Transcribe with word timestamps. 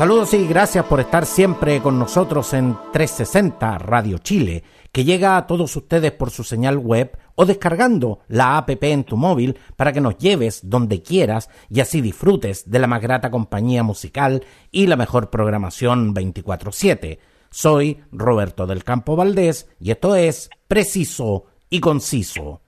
Saludos 0.00 0.32
y 0.32 0.46
gracias 0.46 0.86
por 0.86 0.98
estar 0.98 1.26
siempre 1.26 1.82
con 1.82 1.98
nosotros 1.98 2.54
en 2.54 2.74
360 2.90 3.76
Radio 3.76 4.16
Chile, 4.16 4.64
que 4.92 5.04
llega 5.04 5.36
a 5.36 5.46
todos 5.46 5.76
ustedes 5.76 6.10
por 6.12 6.30
su 6.30 6.42
señal 6.42 6.78
web 6.78 7.18
o 7.34 7.44
descargando 7.44 8.20
la 8.26 8.56
APP 8.56 8.82
en 8.84 9.04
tu 9.04 9.18
móvil 9.18 9.58
para 9.76 9.92
que 9.92 10.00
nos 10.00 10.16
lleves 10.16 10.62
donde 10.62 11.02
quieras 11.02 11.50
y 11.68 11.80
así 11.80 12.00
disfrutes 12.00 12.70
de 12.70 12.78
la 12.78 12.86
más 12.86 13.02
grata 13.02 13.30
compañía 13.30 13.82
musical 13.82 14.42
y 14.70 14.86
la 14.86 14.96
mejor 14.96 15.28
programación 15.28 16.14
24/7. 16.14 17.18
Soy 17.50 18.02
Roberto 18.10 18.66
del 18.66 18.84
Campo 18.84 19.16
Valdés 19.16 19.68
y 19.78 19.90
esto 19.90 20.16
es 20.16 20.48
Preciso 20.66 21.44
y 21.68 21.80
Conciso. 21.80 22.62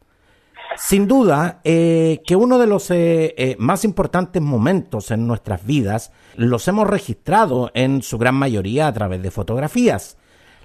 Sin 0.77 1.07
duda 1.07 1.61
eh, 1.65 2.23
que 2.27 2.37
uno 2.37 2.59
de 2.59 2.67
los 2.67 2.91
eh, 2.91 3.35
eh, 3.37 3.57
más 3.59 3.85
importantes 3.85 4.41
momentos 4.43 5.11
en 5.11 5.27
nuestras 5.27 5.65
vidas 5.65 6.13
los 6.37 6.67
hemos 6.69 6.87
registrado 6.87 7.71
en 7.75 8.03
su 8.03 8.19
gran 8.19 8.35
mayoría 8.35 8.87
a 8.87 8.93
través 8.93 9.23
de 9.23 9.31
fotografías. 9.31 10.17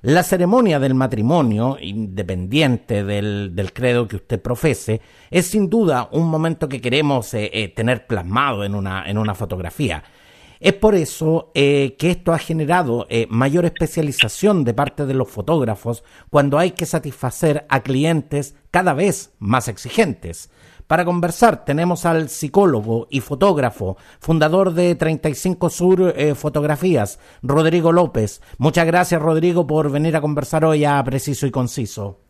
La 0.01 0.23
ceremonia 0.23 0.79
del 0.79 0.93
matrimonio, 0.93 1.77
independiente 1.81 3.03
del, 3.03 3.55
del 3.55 3.73
credo 3.73 4.07
que 4.07 4.17
usted 4.17 4.41
profese, 4.41 5.01
es 5.31 5.47
sin 5.47 5.69
duda 5.69 6.07
un 6.11 6.29
momento 6.29 6.69
que 6.69 6.79
queremos 6.79 7.31
tener 7.31 8.05
plasmado 8.05 8.63
en 8.63 8.75
una, 8.75 9.09
en 9.09 9.17
una 9.17 9.33
fotografía. 9.33 10.03
Es 10.59 10.73
por 10.73 10.95
eso 10.95 11.51
eh, 11.53 11.95
que 11.99 12.11
esto 12.11 12.33
ha 12.33 12.39
generado 12.39 13.05
eh, 13.09 13.27
mayor 13.29 13.65
especialización 13.65 14.63
de 14.63 14.73
parte 14.73 15.05
de 15.05 15.13
los 15.13 15.29
fotógrafos 15.29 16.03
cuando 16.29 16.57
hay 16.57 16.71
que 16.71 16.85
satisfacer 16.85 17.65
a 17.69 17.81
clientes 17.81 18.55
cada 18.71 18.93
vez 18.93 19.33
más 19.39 19.67
exigentes. 19.67 20.49
Para 20.87 21.03
conversar 21.03 21.65
tenemos 21.65 22.05
al 22.05 22.29
psicólogo 22.29 23.07
y 23.09 23.19
fotógrafo, 23.19 23.97
fundador 24.19 24.73
de 24.73 24.95
35 24.95 25.69
Sur 25.69 26.13
eh, 26.15 26.33
Fotografías, 26.33 27.19
Rodrigo 27.43 27.91
López. 27.91 28.41
Muchas 28.57 28.85
gracias 28.85 29.21
Rodrigo 29.21 29.67
por 29.67 29.91
venir 29.91 30.15
a 30.15 30.21
conversar 30.21 30.63
hoy 30.63 30.85
a 30.85 31.03
Preciso 31.03 31.45
y 31.45 31.51
Conciso. 31.51 32.26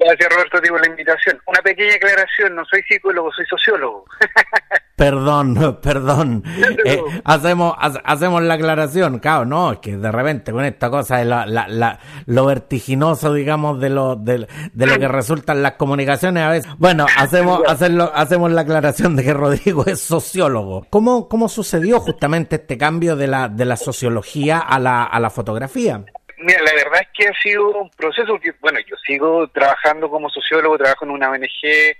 Gracias 0.00 0.30
Roberto 0.32 0.58
por 0.70 0.80
la 0.80 0.86
invitación. 0.86 1.38
Una 1.46 1.60
pequeña 1.60 1.94
aclaración, 1.94 2.54
no 2.54 2.64
soy 2.64 2.82
psicólogo, 2.88 3.30
soy 3.32 3.44
sociólogo. 3.44 4.06
Perdón, 4.96 5.78
perdón. 5.80 6.44
Eh, 6.84 7.00
hacemos, 7.24 7.74
hacemos 8.04 8.42
la 8.42 8.52
aclaración, 8.52 9.18
claro, 9.18 9.46
no, 9.46 9.72
es 9.72 9.78
que 9.78 9.96
de 9.96 10.12
repente 10.12 10.52
con 10.52 10.62
esta 10.62 10.90
cosa 10.90 11.16
de 11.16 11.24
la, 11.24 11.46
la, 11.46 11.98
lo 12.26 12.44
vertiginoso, 12.44 13.32
digamos, 13.32 13.80
de 13.80 13.88
lo, 13.88 14.16
de, 14.16 14.46
lo 14.74 14.98
que 14.98 15.08
resultan 15.08 15.62
las 15.62 15.72
comunicaciones 15.72 16.42
a 16.42 16.50
veces. 16.50 16.70
Bueno, 16.76 17.06
hacemos, 17.16 17.62
hacerlo, 17.66 18.12
hacemos 18.14 18.52
la 18.52 18.60
aclaración 18.60 19.16
de 19.16 19.24
que 19.24 19.32
Rodrigo 19.32 19.86
es 19.86 20.02
sociólogo. 20.02 20.86
¿Cómo, 20.90 21.30
cómo 21.30 21.48
sucedió 21.48 22.00
justamente 22.00 22.56
este 22.56 22.76
cambio 22.76 23.16
de 23.16 23.26
la, 23.26 23.48
de 23.48 23.64
la 23.64 23.78
sociología 23.78 24.58
a 24.58 24.78
la, 24.78 25.04
a 25.04 25.18
la 25.18 25.30
fotografía? 25.30 26.04
Mira, 26.42 26.62
la 26.62 26.72
verdad 26.72 27.02
es 27.02 27.08
que 27.14 27.28
ha 27.28 27.42
sido 27.42 27.70
un 27.70 27.90
proceso 27.90 28.40
que, 28.40 28.52
bueno, 28.60 28.78
yo 28.80 28.96
sigo 29.06 29.48
trabajando 29.48 30.08
como 30.08 30.30
sociólogo, 30.30 30.78
trabajo 30.78 31.04
en 31.04 31.10
una 31.10 31.30
ONG 31.30 31.94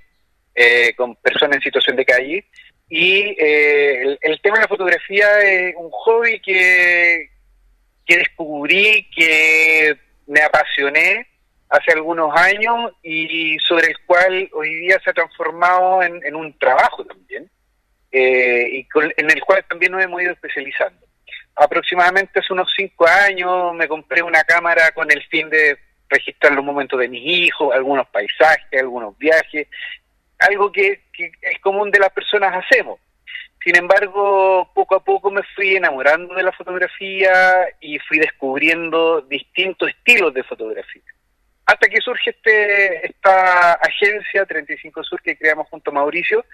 eh, 0.55 0.95
con 0.97 1.15
personas 1.17 1.57
en 1.57 1.63
situación 1.63 1.97
de 1.97 2.07
calle 2.07 2.47
y 2.89 3.37
eh, 3.39 4.19
el, 4.21 4.41
tema 4.41 4.57
de 4.57 4.63
la 4.63 4.69
fotografía 4.69 5.41
es 5.43 5.75
un 5.77 5.91
hobby 5.91 6.41
que, 6.41 7.31
que 8.05 8.17
descubrí, 8.17 9.09
que 9.15 9.97
me 10.27 10.41
apasioné 10.41 11.29
hace 11.69 11.93
algunos 11.93 12.35
años 12.35 12.93
y 13.03 13.59
sobre 13.61 13.89
el 13.89 13.99
cual 14.07 14.51
hoy 14.55 14.75
día 14.75 14.99
se 15.05 15.11
ha 15.11 15.15
transformado 15.15 16.03
en, 16.03 16.35
un 16.35 16.59
trabajo 16.59 17.05
también, 17.05 17.49
eh, 18.11 18.69
y 18.73 18.89
en 19.17 19.31
el 19.31 19.41
cual 19.43 19.65
también 19.69 19.93
nos 19.93 20.03
hemos 20.03 20.23
ido 20.23 20.33
especializando. 20.33 21.07
Aproximadamente 21.61 22.41
hace 22.41 22.55
unos 22.55 22.73
cinco 22.75 23.07
años 23.07 23.75
me 23.75 23.87
compré 23.87 24.23
una 24.23 24.43
cámara 24.45 24.93
con 24.93 25.11
el 25.13 25.23
fin 25.25 25.51
de 25.51 25.79
registrar 26.09 26.55
los 26.55 26.65
momentos 26.65 26.99
de 26.99 27.07
mis 27.07 27.23
hijos, 27.23 27.75
algunos 27.75 28.09
paisajes, 28.09 28.81
algunos 28.81 29.17
viajes, 29.19 29.69
algo 30.39 30.73
que, 30.73 31.03
es 31.13 31.61
común 31.61 31.91
de 31.91 31.99
las 31.99 32.11
personas 32.13 32.65
hacemos. 32.65 32.99
Sin 33.63 33.77
embargo, 33.77 34.71
poco 34.73 34.95
a 34.95 35.05
poco 35.05 35.31
me 35.31 35.43
fui 35.55 35.77
enamorando 35.77 36.35
de 36.35 36.45
la 36.45 36.53
fotografía 36.53 37.69
y 37.79 37.99
fui 37.99 38.19
descubriendo 38.19 39.21
distintos 39.21 39.91
estilos 39.91 40.33
de 40.33 40.43
fotografía 40.45 41.03
hasta 41.71 41.87
que 41.87 42.01
surge 42.01 42.31
este, 42.31 43.07
esta 43.07 43.75
agencia 43.75 44.45
35 44.45 45.05
Sur 45.05 45.23
que 45.23 45.37
creamos 45.37 45.69
junto 45.69 45.93
a 45.93 45.95
Mauricio 45.95 46.45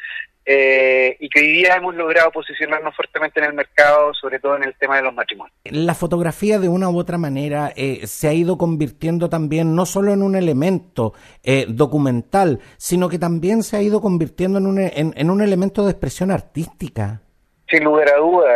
eh, 0.45 1.17
y 1.19 1.31
que 1.31 1.41
hoy 1.41 1.53
día 1.53 1.77
hemos 1.77 1.95
logrado 1.95 2.31
posicionarnos 2.31 2.95
fuertemente 2.95 3.41
en 3.41 3.47
el 3.47 3.55
mercado, 3.55 4.13
sobre 4.13 4.39
todo 4.41 4.57
en 4.57 4.65
el 4.65 4.75
tema 4.75 4.97
de 4.97 5.03
los 5.03 5.15
matrimonios. 5.15 5.57
La 5.65 5.95
fotografía 5.95 6.59
de 6.59 6.69
una 6.69 6.91
u 6.91 6.99
otra 6.99 7.17
manera 7.17 7.73
eh, 7.77 8.07
se 8.07 8.29
ha 8.29 8.35
ido 8.35 8.59
convirtiendo 8.59 9.31
también 9.31 9.75
no 9.75 9.87
solo 9.87 10.13
en 10.13 10.23
un 10.23 10.37
elemento 10.37 11.15
eh, 11.43 11.65
documental, 11.67 12.61
sino 12.77 13.09
que 13.09 13.19
también 13.19 13.63
se 13.63 13.79
ha 13.79 13.83
ido 13.83 14.03
convirtiendo 14.03 14.59
en 14.59 14.67
un, 14.67 14.79
en, 14.79 15.31
un 15.31 15.41
elemento 15.41 15.83
de 15.83 15.93
expresión 15.93 16.31
artística. 16.31 17.23
Sin 17.71 17.85
lugar 17.85 18.11
a 18.11 18.19
duda, 18.19 18.53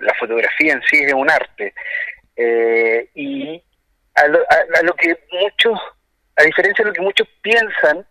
la 0.00 0.14
fotografía 0.14 0.74
en 0.74 0.82
sí 0.88 0.98
es 1.04 1.12
un 1.12 1.28
arte. 1.28 1.74
y 3.16 3.60
a 4.14 4.28
lo, 4.28 4.38
a 4.38 4.82
lo 4.84 4.94
que 4.94 5.18
muchos 5.32 5.76
a 6.36 6.42
diferencia 6.42 6.84
de 6.84 6.90
lo 6.90 6.94
que 6.94 7.02
muchos 7.02 7.28
piensan, 7.42 8.06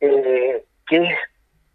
eh, 0.00 0.64
que 0.86 0.96
es 0.96 1.18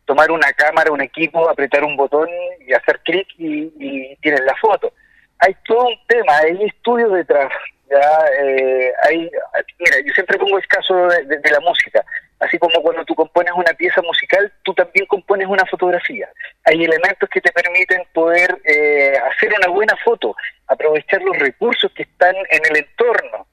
tomar 0.05 0.31
una 0.31 0.51
cámara, 0.53 0.91
un 0.91 1.01
equipo, 1.01 1.49
apretar 1.49 1.83
un 1.83 1.95
botón 1.95 2.29
y 2.67 2.73
hacer 2.73 2.99
clic 3.03 3.27
y, 3.37 3.71
y 3.79 4.15
tienes 4.17 4.41
la 4.41 4.55
foto. 4.55 4.93
Hay 5.39 5.55
todo 5.65 5.87
un 5.87 5.97
tema, 6.07 6.37
hay 6.37 6.63
estudios 6.63 7.11
detrás. 7.13 7.51
Ya, 7.89 8.25
eh, 8.39 8.91
hay, 9.03 9.29
mira, 9.79 9.97
yo 10.05 10.13
siempre 10.13 10.37
pongo 10.39 10.57
el 10.57 10.67
caso 10.67 11.07
de, 11.07 11.51
la 11.51 11.59
música. 11.59 12.03
Así 12.39 12.57
como 12.57 12.81
cuando 12.81 13.05
tú 13.05 13.13
compones 13.13 13.53
una 13.55 13.73
pieza 13.73 14.01
musical, 14.01 14.51
tú 14.63 14.73
también 14.73 15.05
compones 15.05 15.47
una 15.47 15.65
fotografía. 15.65 16.29
Hay 16.65 16.83
elementos 16.83 17.29
que 17.29 17.41
te 17.41 17.51
permiten 17.51 18.03
poder 18.13 18.59
eh, 18.63 19.13
hacer 19.31 19.53
una 19.53 19.71
buena 19.71 19.95
foto, 20.03 20.35
aprovechar 20.67 21.21
los 21.21 21.37
recursos 21.37 21.91
que 21.93 22.03
están 22.03 22.35
en 22.35 22.61
el 22.69 22.77
entorno 22.77 23.47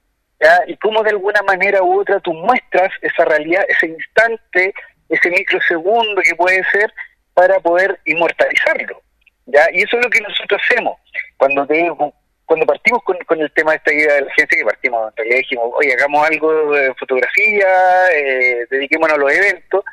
y 0.67 0.75
cómo 0.77 1.03
de 1.03 1.11
alguna 1.11 1.41
manera 1.43 1.83
u 1.83 2.01
otra 2.01 2.19
tú 2.19 2.33
muestras 2.33 2.91
esa 3.01 3.25
realidad, 3.25 3.63
ese 3.67 3.87
instante, 3.87 4.73
ese 5.09 5.29
microsegundo 5.29 6.21
que 6.21 6.35
puede 6.35 6.63
ser 6.71 6.91
para 7.33 7.59
poder 7.59 7.99
inmortalizarlo. 8.05 9.01
¿ya? 9.45 9.67
Y 9.73 9.83
eso 9.83 9.97
es 9.97 10.05
lo 10.05 10.09
que 10.09 10.21
nosotros 10.21 10.61
hacemos. 10.63 10.97
Cuando 11.37 11.67
cuando 12.45 12.65
partimos 12.65 13.01
con, 13.03 13.17
con, 13.19 13.39
el 13.39 13.49
tema 13.53 13.71
de 13.71 13.77
esta 13.77 13.93
idea 13.93 14.13
de 14.15 14.21
la 14.21 14.27
agencia, 14.27 14.57
que 14.57 14.65
partimos, 14.65 15.09
en 15.09 15.15
realidad 15.15 15.37
dijimos, 15.37 15.69
oye, 15.73 15.93
hagamos 15.93 16.27
algo 16.27 16.73
de 16.73 16.93
fotografía, 16.95 17.67
eh, 18.13 18.65
dediquémonos 18.69 19.15
a 19.15 19.19
los 19.19 19.31
eventos, 19.31 19.85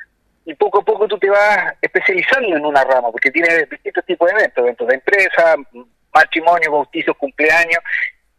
y 0.44 0.54
poco 0.54 0.80
a 0.80 0.84
poco 0.84 1.06
tú 1.06 1.18
te 1.18 1.30
vas 1.30 1.74
especializando 1.80 2.56
en 2.56 2.64
una 2.64 2.82
rama, 2.82 3.12
porque 3.12 3.30
tienes 3.30 3.70
distintos 3.70 4.04
tipos 4.06 4.28
de 4.28 4.38
eventos, 4.40 4.64
eventos 4.64 4.88
de 4.88 4.94
empresa, 4.94 5.54
matrimonio, 6.12 6.72
bautizos, 6.72 7.16
cumpleaños, 7.16 7.78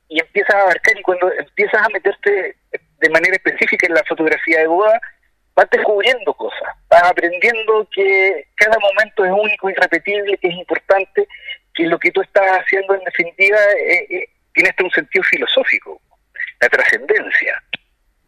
y 0.09 0.20
empiezas 0.20 0.56
a 0.56 0.62
abarcar 0.64 0.97
y 0.97 1.03
cuando 1.03 1.31
empiezas 1.31 1.81
a 1.81 1.90
meterte 1.90 2.58
de 3.00 3.09
manera 3.09 3.36
específica 3.36 3.88
en 3.88 3.94
la 3.94 4.03
fotografía 4.03 4.60
de 4.60 4.68
boda, 4.68 5.00
vas 5.56 5.69
descubriendo 5.72 6.33
cosas, 6.33 6.69
vas 6.89 7.04
aprendiendo 7.04 7.88
que 7.94 8.48
cada 8.56 8.78
momento 8.80 9.24
es 9.24 9.31
único, 9.31 9.69
irrepetible, 9.69 10.38
que 10.38 10.48
es 10.48 10.56
importante, 10.56 11.28
que 11.74 11.83
lo 11.83 12.00
que 12.00 12.12
tú 12.12 12.22
estás 12.22 12.45
haciendo 12.60 12.95
en 12.95 13.04
definitiva 13.04 13.57
eh, 13.78 14.07
eh, 14.10 14.30
tiene 14.54 14.69
hasta 14.69 14.83
un 14.83 14.92
sentido 14.92 15.24
filosófico, 15.24 16.01
la 16.60 16.69
trascendencia, 16.69 17.63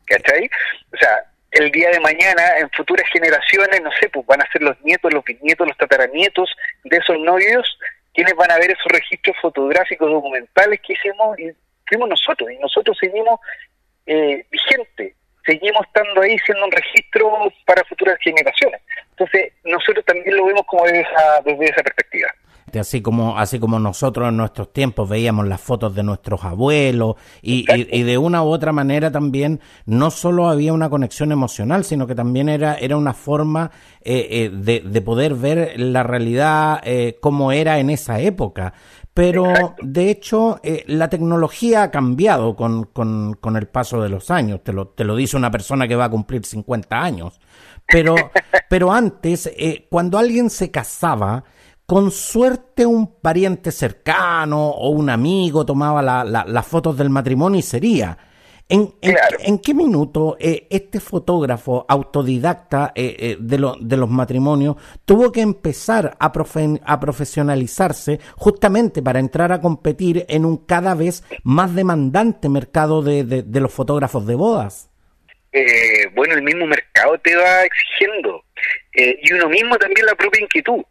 ¿cachai? 0.06 0.50
O 0.94 0.98
sea, 0.98 1.26
el 1.52 1.72
día 1.72 1.90
de 1.90 2.00
mañana, 2.00 2.58
en 2.60 2.70
futuras 2.72 3.08
generaciones, 3.12 3.82
no 3.82 3.92
sé, 4.00 4.10
pues 4.10 4.26
van 4.26 4.42
a 4.42 4.52
ser 4.52 4.62
los 4.62 4.80
nietos, 4.82 5.14
los 5.14 5.24
bisnietos, 5.24 5.68
los 5.68 5.78
tataranietos 5.78 6.50
de 6.86 6.98
esos 6.98 7.18
novios, 7.20 7.78
quienes 8.14 8.36
van 8.36 8.52
a 8.52 8.58
ver 8.58 8.72
esos 8.72 8.92
registros 8.92 9.36
fotográficos 9.42 10.10
documentales 10.10 10.80
que 10.82 10.94
hicimos 10.94 11.38
y 11.40 11.52
fuimos 11.92 12.10
nosotros 12.10 12.50
y 12.52 12.58
nosotros 12.60 12.98
seguimos 13.00 13.40
eh, 14.06 14.46
vigentes, 14.50 15.14
seguimos 15.46 15.86
estando 15.86 16.22
ahí 16.22 16.38
siendo 16.46 16.66
un 16.66 16.72
registro 16.72 17.52
para 17.66 17.84
futuras 17.84 18.18
generaciones. 18.24 18.82
Entonces, 19.12 19.54
nosotros 19.66 20.06
también 20.06 20.38
lo 20.38 20.46
vemos 20.46 20.64
como 20.66 20.86
desde 20.86 21.02
esa, 21.02 21.42
desde 21.44 21.66
esa 21.66 21.84
perspectiva. 21.84 22.30
así 22.80 23.02
como 23.02 23.38
así 23.38 23.60
como 23.60 23.80
nosotros 23.80 24.30
en 24.30 24.38
nuestros 24.38 24.72
tiempos 24.72 25.10
veíamos 25.10 25.46
las 25.46 25.60
fotos 25.60 25.94
de 25.94 26.04
nuestros 26.04 26.46
abuelos 26.46 27.16
y, 27.42 27.66
y, 27.70 28.04
de 28.04 28.18
una 28.18 28.44
u 28.44 28.48
otra 28.48 28.72
manera 28.72 29.12
también 29.12 29.60
no 29.86 30.10
solo 30.10 30.48
había 30.48 30.72
una 30.72 30.90
conexión 30.90 31.34
emocional 31.34 31.84
sino 31.84 32.08
que 32.08 32.16
también 32.16 32.48
era 32.48 32.76
era 32.76 32.96
una 32.96 33.14
forma 33.14 33.72
eh, 34.04 34.28
eh, 34.32 34.50
de, 34.54 34.80
de, 34.80 35.02
poder 35.02 35.34
ver 35.34 35.74
la 35.78 36.04
realidad 36.04 36.80
eh, 36.86 37.18
como 37.20 37.52
era 37.52 37.80
en 37.80 37.90
esa 37.90 38.22
época 38.22 38.74
pero 39.14 39.76
de 39.82 40.10
hecho 40.10 40.60
la 40.88 41.10
tecnología 41.10 41.84
ha 41.84 41.92
cambiado 41.92 42.56
con, 42.56 42.86
con, 42.86 43.34
con, 43.34 43.58
el 43.58 43.68
paso 43.68 44.02
de 44.02 44.10
los 44.10 44.32
años. 44.32 44.62
Te 44.64 44.74
lo, 44.74 44.88
te 44.88 45.04
lo 45.04 45.16
dice 45.16 45.36
una 45.36 45.52
persona 45.52 45.88
que 45.88 45.96
va 45.96 46.06
a 46.06 46.10
cumplir 46.10 46.46
50 46.46 47.02
años. 47.02 47.40
Pero 47.88 48.16
pero 48.70 48.94
antes 48.94 49.52
cuando 49.90 50.18
alguien 50.18 50.50
se 50.50 50.72
casaba 50.72 51.44
con 51.86 52.10
suerte 52.10 52.86
un 52.86 53.16
pariente 53.16 53.70
cercano 53.70 54.70
o 54.70 54.92
un 54.92 55.10
amigo 55.10 55.66
tomaba 55.66 56.02
las 56.24 56.66
fotos 56.66 56.98
del 56.98 57.10
matrimonio 57.10 57.60
y 57.60 57.64
sería. 57.64 58.18
¿En, 58.72 58.94
en, 59.02 59.60
qué 59.60 59.74
minuto 59.74 60.38
eh, 60.40 60.66
este 60.70 61.02
fotógrafo 61.02 61.86
autodidacta 61.90 62.94
eh, 62.96 63.16
eh, 63.20 63.38
de, 63.38 63.58
de, 63.82 63.98
los 63.98 64.10
matrimonios 64.10 64.78
tuvo 65.04 65.30
que 65.30 65.42
empezar 65.42 66.16
a, 66.18 66.32
a, 66.86 67.00
profesionalizarse 67.02 68.22
justamente 68.38 69.02
para 69.02 69.20
entrar 69.20 69.52
a 69.52 69.60
competir 69.60 70.26
en 70.30 70.46
un 70.46 70.66
cada 70.66 70.96
vez 70.96 71.22
más 71.44 71.76
demandante 71.76 72.48
mercado 72.48 73.02
de, 73.02 73.26
de 73.26 73.60
los 73.60 73.74
fotógrafos 73.74 74.26
de 74.26 74.36
bodas? 74.36 74.88
bueno, 76.16 76.36
el 76.36 76.44
mismo 76.44 76.66
mercado 76.66 77.20
te 77.20 77.36
va 77.36 77.64
exigiendo 77.64 78.46
y 78.94 79.34
uno 79.34 79.50
mismo 79.50 79.76
también 79.78 80.06
la 80.06 80.16
propia 80.16 80.44
inquietud. 80.44 80.82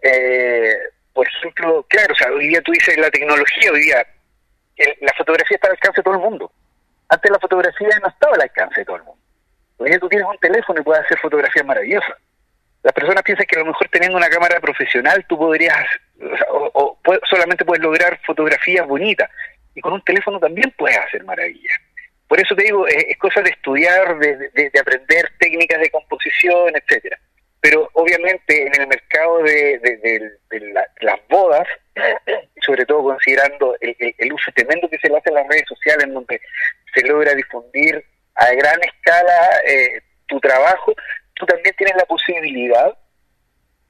Eh, 0.00 0.76
por 1.12 1.26
ejemplo, 1.26 1.84
claro, 1.90 2.14
o 2.14 2.16
sea, 2.16 2.32
hoy 2.32 2.48
día 2.48 2.62
tú 2.62 2.72
dices 2.72 2.96
la 2.96 3.10
tecnología, 3.10 3.70
hoy 3.70 3.82
día 3.82 4.06
la 5.00 5.12
fotografía 5.18 5.56
está 5.56 5.66
al 5.66 5.72
alcance 5.72 6.00
de 6.00 6.04
todo 6.04 6.14
el 6.14 6.20
mundo. 6.20 6.50
Antes 7.08 7.30
la 7.30 7.38
fotografía 7.38 7.88
no 8.02 8.08
estaba 8.08 8.34
al 8.34 8.42
alcance 8.42 8.80
de 8.80 8.84
todo 8.84 8.96
el 8.96 9.02
mundo. 9.02 9.22
Hoy 9.78 9.90
día 9.90 9.98
tú 9.98 10.08
tienes 10.08 10.28
un 10.28 10.38
teléfono 10.38 10.80
y 10.80 10.84
puedes 10.84 11.04
hacer 11.04 11.18
fotografías 11.18 11.64
maravillosas. 11.64 12.16
Las 12.82 12.92
personas 12.92 13.22
piensan 13.22 13.46
que 13.46 13.56
a 13.56 13.60
lo 13.60 13.66
mejor 13.66 13.88
teniendo 13.88 14.16
una 14.16 14.28
cámara 14.28 14.60
profesional 14.60 15.24
tú 15.28 15.38
podrías, 15.38 15.84
o, 16.52 16.98
solamente 17.28 17.64
puedes 17.64 17.82
lograr 17.82 18.20
fotografías 18.24 18.86
bonitas. 18.86 19.30
Y 19.74 19.80
con 19.80 19.92
un 19.92 20.02
teléfono 20.02 20.38
también 20.38 20.72
puedes 20.76 20.98
hacer 20.98 21.24
maravillas. 21.24 21.78
Por 22.26 22.40
eso 22.40 22.54
te 22.54 22.64
digo, 22.64 22.86
es, 22.86 23.16
cosa 23.18 23.40
de 23.40 23.50
estudiar, 23.50 24.18
de, 24.18 24.50
de 24.52 24.80
aprender 24.80 25.30
técnicas 25.38 25.80
de 25.80 25.90
composición, 25.90 26.74
etcétera 26.76 27.18
pero 27.60 27.88
obviamente 27.94 28.66
en 28.66 28.80
el 28.80 28.86
mercado 28.86 29.42
de, 29.42 30.30
las 31.00 31.20
bodas, 31.28 31.66
sobre 32.64 32.86
todo 32.86 33.02
considerando 33.02 33.76
el, 33.80 34.32
uso 34.32 34.50
tremendo 34.54 34.88
que 34.88 34.98
se 34.98 35.08
le 35.08 35.18
hace 35.18 35.30
en 35.30 35.34
las 35.36 35.48
redes 35.48 35.66
sociales, 35.68 36.04
en 36.04 36.14
donde 36.14 36.40
se 36.94 37.02
logra 37.02 37.34
difundir 37.34 38.04
a 38.36 38.52
gran 38.52 38.80
escala 38.82 39.60
eh, 39.66 40.00
tu 40.26 40.38
trabajo, 40.40 40.94
tú 41.34 41.46
también 41.46 41.74
tienes 41.76 41.96
la 41.96 42.04
posibilidad 42.04 42.96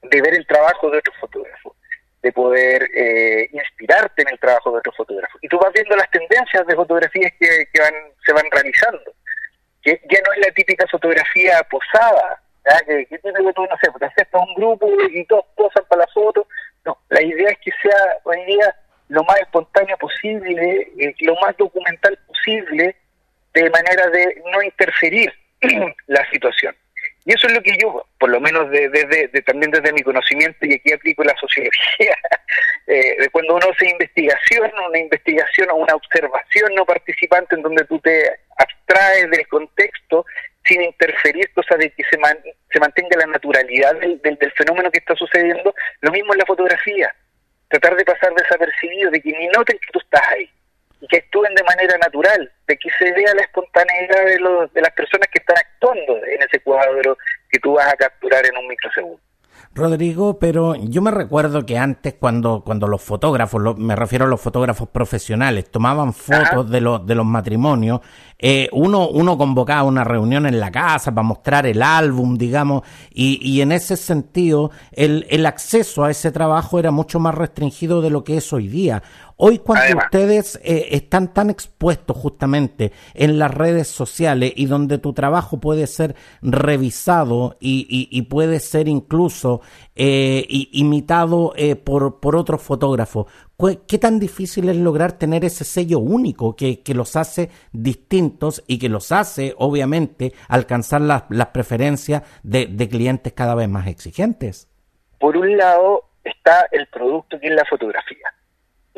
de 0.03 0.23
ver 0.23 0.35
el 0.35 0.47
trabajo 0.47 0.91
de 0.91 0.99
otro 0.99 1.13
fotógrafo, 1.21 1.77
de 2.23 2.33
poder 2.33 2.89
eh, 2.95 3.49
inspirarte 3.53 4.23
en 4.23 4.29
el 4.29 4.39
trabajo 4.39 4.73
de 4.73 4.79
otro 4.79 4.93
fotógrafo. 4.93 5.39
Y 5.43 5.49
tú 5.49 5.59
vas 5.59 5.73
viendo 5.75 5.95
las 5.97 6.11
tendencias 6.11 6.67
de 6.67 6.75
fotografías 6.75 7.33
que, 7.39 7.67
que 7.73 7.81
van, 7.81 7.95
se 8.25 8.33
van 8.33 8.47
realizando, 8.51 9.13
que 9.83 10.01
ya 10.11 10.21
no 10.25 10.33
es 10.33 10.47
la 10.47 10.53
típica 10.55 10.87
fotografía 10.91 11.63
posada, 11.65 12.43
que, 12.87 13.07
que 13.07 13.19
tiene 13.19 13.45
que 13.45 13.53
tú, 13.53 13.63
no 13.63 13.77
sé, 13.83 13.91
te 13.99 14.07
aceptas 14.07 14.43
un 14.43 14.55
grupo 14.55 14.89
y 15.11 15.25
todos 15.27 15.45
posan 15.57 15.85
para 15.89 16.03
la 16.03 16.09
foto. 16.09 16.47
No, 16.85 16.99
la 17.09 17.23
idea 17.23 17.51
es 17.51 17.59
que 17.59 17.71
sea 17.83 18.19
hoy 18.25 18.45
día 18.45 18.75
lo 19.09 19.25
más 19.25 19.41
espontáneo 19.41 19.97
posible, 19.97 20.93
eh, 20.99 21.15
lo 21.21 21.35
más 21.37 21.57
documental 21.57 22.19
posible, 22.27 22.97
de 23.55 23.71
manera 23.71 24.09
de 24.09 24.43
no 24.53 24.63
interferir 24.63 25.33
la 26.07 26.31
situación. 26.31 26.75
Y 27.25 27.35
eso 27.35 27.47
es 27.47 27.53
lo 27.53 27.63
que 27.63 27.77
yo, 27.79 28.07
por 28.19 28.31
lo 28.31 28.41
menos 28.41 28.71
desde 28.71 29.29
también 29.43 29.71
desde 29.71 29.93
mi 29.93 30.03
conocimiento, 30.03 30.59
y 30.63 30.75
aquí 30.75 30.93
aplico 30.93 31.23
la 31.25 31.37
sociología, 31.37 32.17
eh, 32.87 33.17
de 33.21 33.29
cuando 33.31 33.57
uno 33.57 33.67
hace 33.71 33.91
investigación, 33.91 34.71
una 34.89 34.99
investigación 34.99 35.71
o 35.71 35.75
una 35.75 35.95
observación 35.95 36.75
no 36.75 36.87
participante 36.87 37.55
en 37.55 37.63
donde 37.63 37.85
tú 37.85 37.99
te 37.99 38.31
abstraes 38.57 39.31
del 39.31 39.47
contexto 39.49 40.25
sin 40.69 40.83
interferir, 40.83 41.51
cosa 41.55 41.77
de 41.77 41.91
que 41.91 42.05
se, 42.05 42.19
se 42.71 42.81
mantenga 42.81 43.17
la 43.19 43.27
naturalidad 43.27 43.95
del, 43.97 44.21
del, 44.21 44.53
fenómeno 44.53 44.91
que 44.91 44.99
está 44.99 45.17
sucediendo. 45.17 45.75
Lo 46.01 46.13
mismo 46.13 46.35
en 46.35 46.39
la 46.39 46.47
fotografía, 46.47 47.15
tratar 47.69 47.97
de 47.97 48.05
pasar 48.05 48.35
desapercibido, 48.35 49.11
de 49.11 49.21
que 49.21 49.33
ni 49.33 49.47
noten 49.49 49.79
que 49.79 49.93
tú 49.93 49.99
estás 49.99 50.23
ahí 50.29 50.51
y 51.01 51.07
que 51.07 51.19
actúen 51.19 51.55
de 51.55 51.63
manera 51.63 51.97
natural, 51.99 52.53
de 52.67 52.77
que 52.77 52.91
se 52.99 53.13
vea 53.13 53.35
la 53.35 53.43
espontaneidad 53.43 54.25
de, 54.25 54.39
los, 54.41 54.73
de 54.73 54.83
las 54.83 54.93
personas 54.93 55.29
que 55.33 55.39
están 55.39 55.57
actuando 55.57 56.17
en 56.27 56.43
ese 56.43 56.61
cuadro 56.61 57.17
que 57.51 57.59
tú 57.61 57.75
vas 57.75 57.93
a 57.93 57.97
capturar 57.97 58.45
en 58.47 58.57
un 58.57 58.67
microsegundo. 58.67 59.28
Rodrigo, 59.75 60.39
pero 60.39 60.75
yo 60.75 61.03
me 61.03 61.11
recuerdo 61.11 61.65
que 61.65 61.79
antes 61.79 62.15
cuando, 62.19 62.63
cuando 62.65 62.89
los 62.89 63.03
fotógrafos, 63.03 63.79
me 63.79 63.95
refiero 63.95 64.25
a 64.25 64.29
los 64.29 64.41
fotógrafos 64.41 64.89
profesionales, 64.89 65.71
tomaban 65.71 66.13
fotos 66.13 66.71
de 66.71 66.81
los, 66.81 67.07
de 67.07 67.15
los 67.15 67.27
matrimonios, 67.27 68.01
eh, 68.39 68.69
uno, 68.73 69.09
uno 69.09 69.37
convocaba 69.37 69.83
una 69.83 70.05
reunión 70.05 70.47
en 70.47 70.61
la 70.61 70.71
casa 70.71 71.13
para 71.13 71.27
mostrar 71.27 71.67
el 71.67 71.83
álbum, 71.83 72.37
digamos, 72.37 72.83
y, 73.13 73.39
y 73.43 73.61
en 73.61 73.73
ese 73.73 73.97
sentido 73.97 74.71
el, 74.93 75.27
el 75.29 75.45
acceso 75.47 76.05
a 76.05 76.11
ese 76.11 76.31
trabajo 76.31 76.79
era 76.79 76.91
mucho 76.91 77.19
más 77.19 77.35
restringido 77.35 78.01
de 78.01 78.11
lo 78.11 78.25
que 78.25 78.37
es 78.37 78.53
hoy 78.53 78.69
día. 78.69 79.03
Hoy 79.41 79.59
cuando 79.59 79.99
ustedes 79.99 80.61
eh, 80.65 80.97
están 80.97 81.33
tan 81.33 81.49
expuestos 81.49 82.17
justamente 82.17 82.91
en 83.15 83.39
las 83.39 83.55
redes 83.55 83.87
sociales 83.87 84.53
y 84.57 84.67
donde 84.67 84.99
tu 84.99 85.13
trabajo 85.13 85.61
puede 85.61 85.87
ser 85.87 86.17
revisado 86.43 87.57
y, 87.61 88.09
y, 88.11 88.23
puede 88.23 88.59
ser 88.59 88.89
incluso 88.89 89.61
eh, 89.95 90.45
imitado 90.49 91.53
eh, 91.55 91.77
por, 91.77 92.19
por 92.19 92.35
otros 92.35 92.63
fotógrafos, 92.63 93.27
¿qué 93.87 93.99
tan 93.99 94.19
difícil 94.19 94.71
es 94.71 94.77
lograr 94.77 95.13
tener 95.13 95.45
ese 95.45 95.65
sello 95.65 96.01
único 96.01 96.57
que, 96.57 96.83
que 96.83 96.95
los 96.95 97.15
hace 97.15 97.49
distintos 97.71 98.65
y 98.67 98.81
que 98.81 98.89
los 98.89 99.13
hace, 99.13 99.55
obviamente, 99.57 100.33
alcanzar 100.49 101.01
las, 101.01 101.23
las 101.29 101.47
preferencias 101.49 102.25
de, 102.43 102.67
de 102.67 102.89
clientes 102.89 103.33
cada 103.35 103.55
vez 103.55 103.69
más 103.69 103.87
exigentes? 103.87 104.69
Por 105.21 105.37
un 105.37 105.57
lado 105.57 106.07
está 106.25 106.67
el 106.73 106.89
producto 106.89 107.39
que 107.39 107.47
es 107.47 107.55
la 107.55 107.65
fotografía 107.67 108.27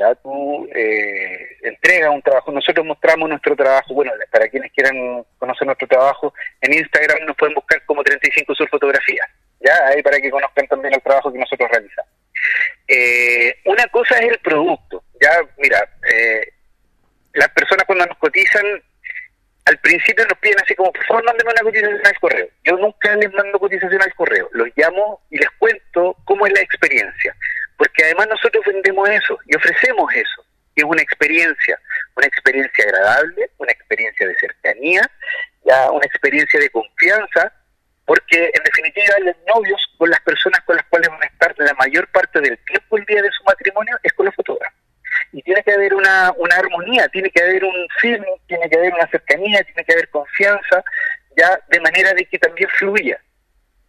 ya 0.01 0.15
tú 0.15 0.67
eh, 0.75 1.59
entregas 1.63 2.11
un 2.11 2.23
trabajo, 2.23 2.51
nosotros 2.51 2.87
mostramos 2.87 3.29
nuestro 3.29 3.55
trabajo, 3.55 3.93
bueno, 3.93 4.13
para 4.31 4.49
quienes 4.49 4.73
quieran 4.73 5.25
conocer 5.39 5.67
nuestro 5.67 5.87
trabajo, 5.87 6.33
en 6.63 6.73
Instagram 6.73 7.27
nos 7.27 7.37
pueden 7.37 7.55
buscar 7.55 7.85
como 7.85 8.03
35 8.03 8.55
Sur 8.55 8.69
Fotografías, 8.71 9.29
ya, 9.61 9.75
ahí 9.89 10.03
para 10.03 10.19
que 10.19 10.31
conozcan 10.31 10.67
también 10.69 10.95
el 10.95 11.03
trabajo 11.03 11.31
que 11.31 11.39
nosotros 11.39 11.69
realizamos. 11.71 12.11
Eh, 12.89 13.55
una 13.67 13.87
cosa 13.89 14.19
es 14.19 14.31
el 14.33 14.39
producto, 14.39 15.05
ya, 15.21 15.33
mira, 15.59 15.79
eh, 16.11 16.49
las 17.35 17.49
personas 17.51 17.85
cuando 17.85 18.07
nos 18.07 18.17
cotizan, 18.17 18.65
al 19.67 19.79
principio 19.79 20.25
nos 20.27 20.39
piden 20.39 20.57
así 20.65 20.75
como, 20.75 20.93
por 20.93 21.05
favor, 21.05 21.25
mándenme 21.25 21.53
una 21.53 21.63
cotización 21.63 22.07
al 22.07 22.19
correo. 22.19 22.49
Yo 22.65 22.77
nunca 22.79 23.15
les 23.17 23.33
mando 23.35 23.59
cotización 23.59 24.03
al 24.03 24.15
correo, 24.15 24.49
los 24.53 24.69
llamo 24.75 25.21
y 25.31 25.37
les 25.37 25.51
cuento 25.59 26.17
cómo 26.25 26.47
es 26.47 26.53
la 26.55 26.61
experiencia 26.61 27.37
porque 27.81 28.05
además 28.05 28.29
nosotros 28.29 28.63
vendemos 28.67 29.09
eso 29.09 29.39
y 29.47 29.57
ofrecemos 29.57 30.13
eso, 30.13 30.45
es 30.77 30.85
una 30.85 31.01
experiencia, 31.01 31.81
una 32.15 32.27
experiencia 32.27 32.85
agradable, 32.85 33.51
una 33.57 33.73
experiencia 33.73 34.29
de 34.29 34.35
cercanía, 34.35 35.11
ya 35.65 35.91
una 35.91 36.05
experiencia 36.05 36.61
de 36.61 36.69
confianza, 36.69 37.51
porque 38.05 38.51
en 38.53 38.63
definitiva 38.65 39.15
los 39.21 39.35
novios 39.47 39.81
con 39.97 40.11
las 40.11 40.21
personas 40.21 40.61
con 40.67 40.77
las 40.77 40.85
cuales 40.89 41.09
van 41.09 41.23
a 41.23 41.27
estar 41.27 41.55
la 41.57 41.73
mayor 41.73 42.07
parte 42.09 42.43
del 42.43 42.59
tiempo 42.67 42.99
el 42.99 43.07
día 43.07 43.23
de 43.23 43.31
su 43.31 43.45
matrimonio 43.45 43.99
es 44.03 44.13
con 44.13 44.27
los 44.27 44.35
fotógrafos. 44.35 44.79
Y 45.33 45.41
tiene 45.41 45.63
que 45.63 45.73
haber 45.73 45.95
una, 45.95 46.33
una 46.37 46.57
armonía, 46.57 47.09
tiene 47.09 47.31
que 47.31 47.43
haber 47.43 47.65
un 47.65 47.89
feeling, 47.99 48.37
tiene 48.47 48.69
que 48.69 48.77
haber 48.77 48.93
una 48.93 49.09
cercanía, 49.09 49.65
tiene 49.65 49.85
que 49.87 49.93
haber 49.95 50.11
confianza, 50.11 50.85
ya 51.35 51.59
de 51.71 51.81
manera 51.81 52.13
de 52.13 52.27
que 52.27 52.39
también 52.39 52.69
fluya 52.79 53.19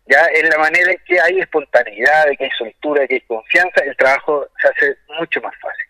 ya 0.07 0.27
en 0.33 0.49
la 0.49 0.57
manera 0.57 0.91
en 0.91 0.99
que 1.05 1.19
hay 1.19 1.39
espontaneidad, 1.39 2.25
que 2.37 2.45
hay 2.45 2.51
soltura, 2.57 3.07
que 3.07 3.15
hay 3.15 3.21
confianza, 3.21 3.81
el 3.83 3.95
trabajo 3.95 4.47
se 4.61 4.67
hace 4.67 4.97
mucho 5.19 5.41
más 5.41 5.53
fácil. 5.61 5.85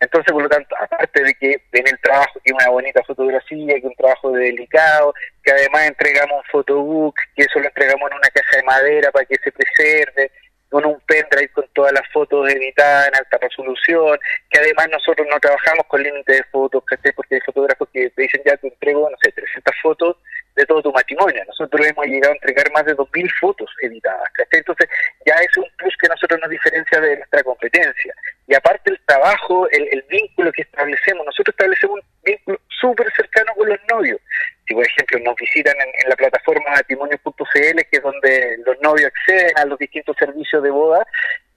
Entonces, 0.00 0.32
por 0.32 0.42
lo 0.42 0.48
tanto, 0.48 0.76
aparte 0.78 1.22
de 1.22 1.34
que 1.34 1.52
en 1.72 1.88
el 1.88 1.98
trabajo 2.00 2.40
que 2.44 2.52
una 2.52 2.68
bonita 2.68 3.02
fotografía, 3.04 3.80
que 3.80 3.86
un 3.86 3.94
trabajo 3.94 4.30
delicado, 4.32 5.12
que 5.42 5.50
además 5.50 5.88
entregamos 5.88 6.38
un 6.38 6.50
photobook, 6.50 7.16
que 7.34 7.42
eso 7.42 7.58
lo 7.58 7.66
entregamos 7.66 8.10
en 8.10 8.16
una 8.16 8.28
caja 8.28 8.56
de 8.56 8.62
madera 8.62 9.10
para 9.10 9.24
que 9.24 9.36
se 9.42 9.50
preserve, 9.50 10.30
con 10.68 10.84
un 10.84 11.00
pendrive 11.00 11.48
con 11.48 11.66
todas 11.72 11.92
las 11.92 12.06
fotos 12.12 12.48
editadas 12.50 13.08
en 13.08 13.16
alta 13.16 13.38
resolución, 13.38 14.18
que 14.50 14.58
además 14.58 14.88
nosotros 14.90 15.26
no 15.30 15.40
trabajamos 15.40 15.86
con 15.86 16.02
límites 16.02 16.36
de 16.36 16.44
fotos, 16.44 16.82
porque 17.16 17.34
hay 17.36 17.40
fotógrafos 17.40 17.88
que 17.92 18.10
te 18.10 18.22
dicen 18.22 18.42
ya 18.44 18.56
te 18.56 18.68
entrego, 18.68 19.08
no 19.10 19.16
sé, 19.22 19.32
300 19.32 19.74
fotos, 19.82 20.16
de 20.58 20.66
todo 20.66 20.82
tu 20.82 20.92
matrimonio. 20.92 21.40
Nosotros 21.46 21.86
hemos 21.86 22.04
llegado 22.06 22.32
a 22.32 22.36
entregar 22.36 22.70
más 22.72 22.84
de 22.84 22.96
2.000 22.96 23.30
fotos 23.40 23.70
editadas. 23.80 24.28
Entonces, 24.50 24.88
ya 25.24 25.34
es 25.34 25.56
un 25.56 25.66
plus 25.76 25.94
que 26.00 26.08
nosotros 26.08 26.40
nos 26.40 26.50
diferencia 26.50 27.00
de 27.00 27.16
nuestra 27.16 27.44
competencia. 27.44 28.12
Y 28.48 28.54
aparte 28.54 28.90
el 28.90 29.00
trabajo, 29.06 29.68
el, 29.70 30.04
vínculo 30.08 30.50
que 30.52 30.62
establecemos, 30.62 31.24
nosotros 31.26 31.54
establecemos 31.54 32.00
un 32.00 32.22
vínculo 32.24 32.60
súper 32.80 33.06
cercano 33.14 33.52
con 33.54 33.68
los 33.68 33.78
novios. 33.88 34.20
Si, 34.66 34.74
por 34.74 34.84
ejemplo, 34.84 35.18
nos 35.20 35.36
visitan 35.36 35.76
en, 35.80 36.08
la 36.10 36.16
plataforma 36.16 36.70
matrimonio.cl, 36.70 37.78
que 37.90 37.96
es 37.96 38.02
donde 38.02 38.56
los 38.66 38.80
novios 38.80 39.12
acceden 39.12 39.52
a 39.56 39.64
los 39.64 39.78
distintos 39.78 40.16
servicios 40.18 40.62
de 40.62 40.70
boda, 40.70 41.06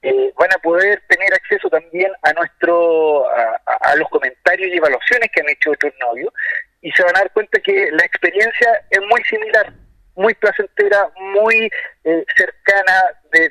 eh, 0.02 0.32
van 0.36 0.50
a 0.52 0.58
poder 0.58 1.00
tener 1.08 1.32
acceso 1.32 1.70
también 1.70 2.10
a 2.22 2.32
nuestro 2.32 3.24
a, 3.30 3.94
los 3.96 4.08
comentarios 4.08 4.68
y 4.68 4.76
evaluaciones 4.76 5.30
que 5.32 5.40
han 5.40 5.48
hecho 5.48 5.70
otros 5.70 5.92
novios 6.00 6.32
y 6.82 6.90
se 6.92 7.02
van 7.02 7.16
a 7.16 7.20
dar 7.20 7.32
cuenta 7.32 7.60
que 7.60 7.90
la 7.92 8.04
experiencia 8.04 8.84
es 8.90 9.00
muy 9.00 9.22
similar, 9.24 9.72
muy 10.14 10.34
placentera, 10.34 11.08
muy 11.34 11.70
eh, 12.04 12.24
cercana, 12.36 13.02
de, 13.32 13.50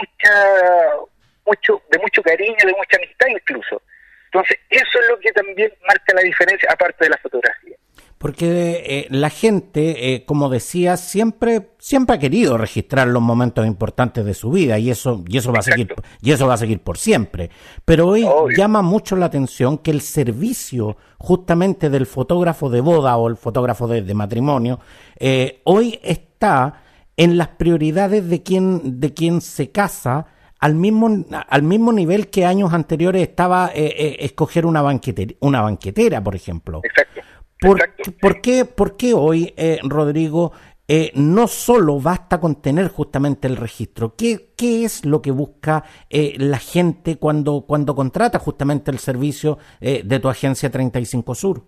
mucha 0.00 0.96
mucho 1.44 1.82
de 1.90 1.98
mucho 1.98 2.22
cariño, 2.22 2.56
de 2.58 2.74
mucha 2.74 2.96
amistad 2.96 3.26
incluso. 3.28 3.82
Entonces, 4.26 4.58
eso 4.70 5.00
es 5.00 5.08
lo 5.08 5.18
que 5.18 5.32
también 5.32 5.72
marca 5.86 6.14
la 6.14 6.22
diferencia, 6.22 6.68
aparte 6.70 7.04
de 7.04 7.10
la 7.10 7.18
fotografía 7.18 7.77
porque 8.18 8.82
eh, 8.84 9.06
la 9.10 9.30
gente, 9.30 10.14
eh, 10.14 10.24
como 10.24 10.48
decía, 10.48 10.96
siempre 10.96 11.70
siempre 11.78 12.16
ha 12.16 12.18
querido 12.18 12.58
registrar 12.58 13.06
los 13.06 13.22
momentos 13.22 13.64
importantes 13.64 14.24
de 14.24 14.34
su 14.34 14.50
vida 14.50 14.76
y 14.80 14.90
eso 14.90 15.22
y 15.28 15.38
eso 15.38 15.52
va 15.52 15.60
a 15.60 15.62
seguir 15.62 15.94
y 16.20 16.32
eso 16.32 16.48
va 16.48 16.54
a 16.54 16.58
seguir 16.58 16.80
por 16.80 16.98
siempre. 16.98 17.50
Pero 17.84 18.08
hoy 18.08 18.26
llama 18.56 18.82
mucho 18.82 19.14
la 19.14 19.26
atención 19.26 19.78
que 19.78 19.92
el 19.92 20.00
servicio 20.00 20.96
justamente 21.16 21.90
del 21.90 22.06
fotógrafo 22.06 22.68
de 22.68 22.80
boda 22.80 23.16
o 23.16 23.28
el 23.28 23.36
fotógrafo 23.36 23.86
de, 23.86 24.14
matrimonio 24.14 24.80
eh, 25.18 25.60
hoy 25.64 26.00
está 26.02 26.82
en 27.16 27.38
las 27.38 27.48
prioridades 27.48 28.28
de 28.28 28.42
quien 28.42 28.98
de 28.98 29.14
quien 29.14 29.40
se 29.40 29.70
casa 29.70 30.26
al 30.58 30.74
mismo, 30.74 31.24
al 31.48 31.62
mismo 31.62 31.92
nivel 31.92 32.30
que 32.30 32.44
años 32.44 32.72
anteriores 32.72 33.22
estaba 33.22 33.70
escoger 33.72 34.66
una 34.66 34.82
banquetera, 34.82 35.34
una 35.38 35.62
banquetera, 35.62 36.20
por 36.20 36.34
ejemplo. 36.34 36.80
Exacto. 36.82 37.17
¿Por, 37.60 38.40
qué, 38.40 38.64
por 38.64 38.96
qué, 38.96 39.14
hoy, 39.14 39.52
eh, 39.56 39.78
Rodrigo, 39.82 40.52
eh, 40.86 41.10
no 41.14 41.48
solo 41.48 42.00
basta 42.00 42.38
con 42.38 42.62
tener 42.62 42.88
justamente 42.88 43.48
el 43.48 43.56
registro? 43.56 44.14
¿Qué, 44.16 44.50
qué 44.56 44.84
es 44.84 45.04
lo 45.04 45.20
que 45.20 45.32
busca 45.32 45.84
eh, 46.08 46.34
la 46.38 46.58
gente 46.58 47.16
cuando, 47.18 47.64
cuando 47.66 47.94
contrata 47.94 48.38
justamente 48.38 48.90
el 48.90 48.98
servicio 48.98 49.58
de 49.80 50.20
tu 50.20 50.28
agencia 50.28 50.70
35 50.70 51.34
Sur? 51.34 51.62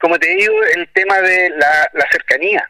Como 0.00 0.18
te 0.18 0.28
digo, 0.28 0.54
el 0.74 0.92
tema 0.92 1.20
de 1.20 1.50
la, 1.50 1.88
la 1.94 2.06
cercanía, 2.10 2.68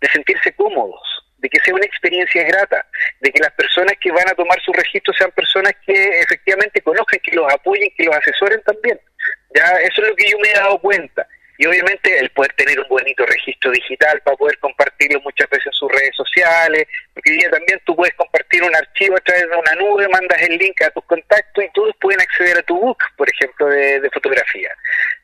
de 0.00 0.08
sentirse 0.08 0.52
cómodos, 0.52 1.00
de 1.38 1.48
que 1.48 1.60
sea 1.60 1.74
una 1.74 1.86
experiencia 1.86 2.44
grata, 2.44 2.86
de 3.20 3.32
que 3.32 3.40
las 3.40 3.52
personas 3.52 3.94
que 4.00 4.10
van 4.12 4.28
a 4.28 4.34
tomar 4.34 4.60
su 4.62 4.72
registro 4.72 5.14
sean 5.14 5.30
personas 5.30 5.72
que 5.86 6.20
efectivamente 6.20 6.82
conozcan, 6.82 7.20
que 7.22 7.34
los 7.34 7.50
apoyen, 7.52 7.88
que 7.96 8.04
los 8.04 8.14
asesoren 8.16 8.60
también. 8.62 9.00
Ya, 9.54 9.64
eso 9.82 10.02
es 10.02 10.08
lo 10.08 10.16
que 10.16 10.30
yo 10.30 10.38
me 10.38 10.50
he 10.50 10.54
dado 10.54 10.78
cuenta. 10.78 11.26
Y 11.60 11.66
obviamente 11.66 12.18
el 12.18 12.30
poder 12.30 12.54
tener 12.54 12.80
un 12.80 12.88
bonito 12.88 13.26
registro 13.26 13.70
digital 13.70 14.18
para 14.24 14.34
poder 14.34 14.58
compartirlo 14.60 15.20
muchas 15.20 15.46
veces 15.50 15.66
en 15.66 15.72
sus 15.72 15.92
redes 15.92 16.16
sociales, 16.16 16.86
porque 17.12 17.32
hoy 17.32 17.36
día 17.36 17.50
también 17.50 17.78
tú 17.84 17.94
puedes 17.94 18.14
compartir 18.14 18.62
un 18.62 18.74
archivo 18.74 19.14
a 19.14 19.20
través 19.20 19.42
de 19.42 19.56
una 19.56 19.74
nube, 19.74 20.08
mandas 20.08 20.40
el 20.40 20.56
link 20.56 20.80
a 20.80 20.90
tus 20.90 21.04
contactos 21.04 21.62
y 21.62 21.68
todos 21.74 21.94
pueden 22.00 22.18
acceder 22.18 22.56
a 22.56 22.62
tu 22.62 22.80
book, 22.80 22.96
por 23.14 23.28
ejemplo, 23.28 23.66
de, 23.66 24.08
fotografía. 24.10 24.70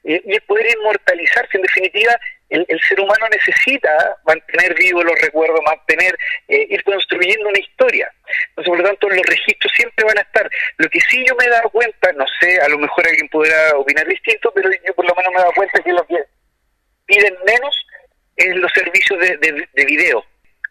Y, 0.05 0.37
y, 0.37 0.41
poder 0.41 0.67
inmortalizarse, 0.77 1.57
en 1.57 1.63
definitiva, 1.63 2.21
el, 2.49 2.81
ser 2.89 3.01
humano 3.01 3.27
necesita 3.31 4.19
mantener 4.25 4.75
vivos 4.75 5.05
los 5.05 5.21
recuerdos, 5.21 5.61
mantener, 5.65 6.17
eh, 6.49 6.67
ir 6.71 6.85
construyendo 6.85 7.49
una 7.49 7.59
historia. 7.59 8.11
Entonces, 8.49 8.69
por 8.69 8.79
lo 8.79 8.85
tanto, 8.85 9.09
los 9.09 9.27
registros 9.27 9.73
siempre 9.75 10.05
van 10.05 10.19
a 10.19 10.23
estar. 10.23 10.49
Lo 10.77 10.89
que 10.89 11.01
sí 11.01 11.25
yo 11.27 11.35
me 11.37 11.47
he 11.47 11.51
dado 11.51 11.71
cuenta, 11.71 12.13
no 12.13 12.25
sé, 12.41 12.61
a 12.61 12.69
lo 12.69 12.79
mejor 12.79 13.07
alguien 13.07 13.29
podrá 13.29 13.77
opinar 13.77 14.07
distinto, 14.07 14.53
pero 14.55 14.71
yo 14.87 14.95
por 14.95 15.07
lo 15.07 15.15
menos 15.15 15.33
me 15.33 15.39
he 15.39 15.43
dado 15.43 15.53
cuenta 15.55 15.83
que 15.83 15.93
lo 15.93 16.07
que 16.07 16.19
piden 17.07 17.35
menos 17.45 17.87
es 18.37 18.55
los 18.57 18.73
servicios 18.73 19.19
de, 19.21 19.69
de, 19.73 19.85
video. 19.85 20.25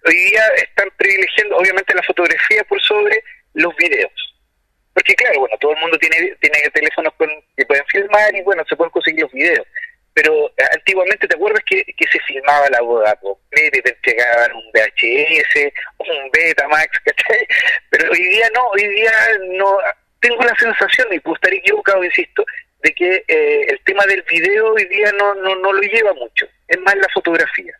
Hoy 0.05 0.15
día 0.15 0.43
están 0.55 0.89
privilegiando, 0.97 1.57
obviamente, 1.57 1.93
la 1.93 2.03
fotografía 2.03 2.63
por 2.65 2.81
sobre 2.81 3.21
los 3.53 3.75
videos. 3.75 4.11
Porque 4.93 5.13
claro, 5.15 5.41
bueno, 5.41 5.57
todo 5.59 5.73
el 5.73 5.79
mundo 5.79 5.97
tiene, 5.97 6.35
tiene 6.39 6.59
teléfonos 6.73 7.13
con, 7.15 7.29
que 7.57 7.65
pueden 7.65 7.85
filmar 7.87 8.33
y 8.33 8.41
bueno, 8.43 8.63
se 8.69 8.77
pueden 8.77 8.91
conseguir 8.91 9.21
los 9.23 9.31
videos 9.33 9.67
pero 10.15 10.49
antiguamente 10.85 11.27
te 11.27 11.35
acuerdas 11.35 11.63
que, 11.65 11.83
se 12.11 12.19
filmaba 12.27 12.69
la 12.69 12.81
boda 12.81 13.15
completa 13.15 13.79
y 13.79 13.81
te 13.81 13.89
entregaban 13.89 14.51
un 14.53 14.63
VHS, 14.71 15.73
un 15.97 16.29
Betamax, 16.31 16.99
¿cachai? 17.05 17.47
Pero 17.89 18.11
hoy 18.11 18.23
día 18.23 18.47
no, 18.53 18.67
hoy 18.67 18.87
día 18.89 19.11
no, 19.57 19.77
tengo 20.19 20.43
la 20.43 20.55
sensación, 20.55 21.07
y 21.11 21.19
puedo 21.19 21.35
estar 21.35 21.53
equivocado, 21.53 22.03
insisto, 22.03 22.45
de 22.83 22.93
que 22.93 23.23
eh, 23.27 23.65
el 23.67 23.79
tema 23.83 24.05
del 24.05 24.23
video 24.29 24.73
hoy 24.73 24.85
día 24.85 25.11
no, 25.17 25.33
no, 25.33 25.55
no 25.55 25.73
lo 25.73 25.81
lleva 25.81 26.13
mucho, 26.13 26.45
es 26.67 26.79
más 26.81 26.95
la 26.95 27.07
fotografía. 27.13 27.73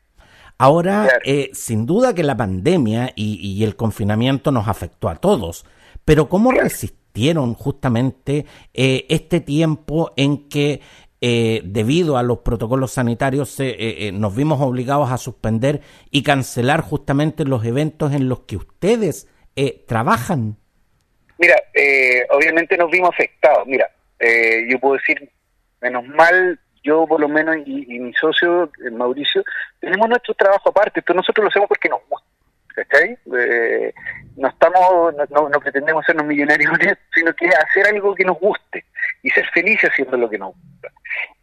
Ahora, 0.57 1.19
eh, 1.25 1.51
sin 1.53 1.85
duda 1.85 2.15
que 2.15 2.23
la 2.23 2.37
pandemia 2.37 3.11
y, 3.15 3.63
el 3.63 3.75
confinamiento 3.75 4.51
nos 4.51 4.67
afectó 4.67 5.09
a 5.09 5.17
todos, 5.17 5.65
pero 6.05 6.29
¿cómo 6.29 6.51
resistieron 6.51 7.53
justamente 7.53 8.45
este 8.73 9.41
tiempo 9.41 10.13
en 10.15 10.47
que 10.47 10.79
eh, 11.21 11.61
debido 11.63 12.17
a 12.17 12.23
los 12.23 12.39
protocolos 12.39 12.91
sanitarios, 12.91 13.59
eh, 13.61 13.75
eh, 13.79 14.11
nos 14.11 14.35
vimos 14.35 14.59
obligados 14.61 15.11
a 15.11 15.17
suspender 15.17 15.79
y 16.11 16.23
cancelar 16.23 16.81
justamente 16.81 17.45
los 17.45 17.63
eventos 17.65 18.13
en 18.13 18.27
los 18.27 18.41
que 18.41 18.57
ustedes 18.57 19.29
trabajan? 19.87 20.57
Mira, 21.37 21.55
obviamente 22.31 22.77
nos 22.77 22.91
vimos 22.91 23.11
afectados. 23.11 23.65
Mira, 23.65 23.89
yo 24.69 24.77
puedo 24.79 24.95
decir, 24.95 25.31
menos 25.81 26.05
mal, 26.07 26.59
yo 26.83 27.07
por 27.07 27.21
lo 27.21 27.29
menos 27.29 27.55
y, 27.65 27.99
mi 27.99 28.13
socio, 28.13 28.69
Mauricio, 28.91 29.41
tenemos 29.79 30.09
nuestro 30.09 30.33
trabajo 30.33 30.69
aparte. 30.69 30.99
Esto 30.99 31.13
nosotros 31.13 31.45
lo 31.45 31.49
hacemos 31.49 31.69
porque 31.69 31.87
nos 31.87 32.01
gusta. 32.09 32.27
no 34.35 34.47
estamos, 34.49 35.15
no, 35.29 35.49
no, 35.49 35.59
pretendemos 35.61 36.05
sernos 36.05 36.25
millonarios, 36.25 36.73
sino 37.13 37.33
que 37.33 37.47
hacer 37.47 37.87
algo 37.87 38.13
que 38.13 38.25
nos 38.25 38.37
guste 38.37 38.83
y 39.25 39.31
ser 39.31 39.47
felices 39.51 39.89
haciendo 39.89 40.17
lo 40.17 40.29
que 40.29 40.37
nos 40.37 40.49
gusta. 40.49 40.89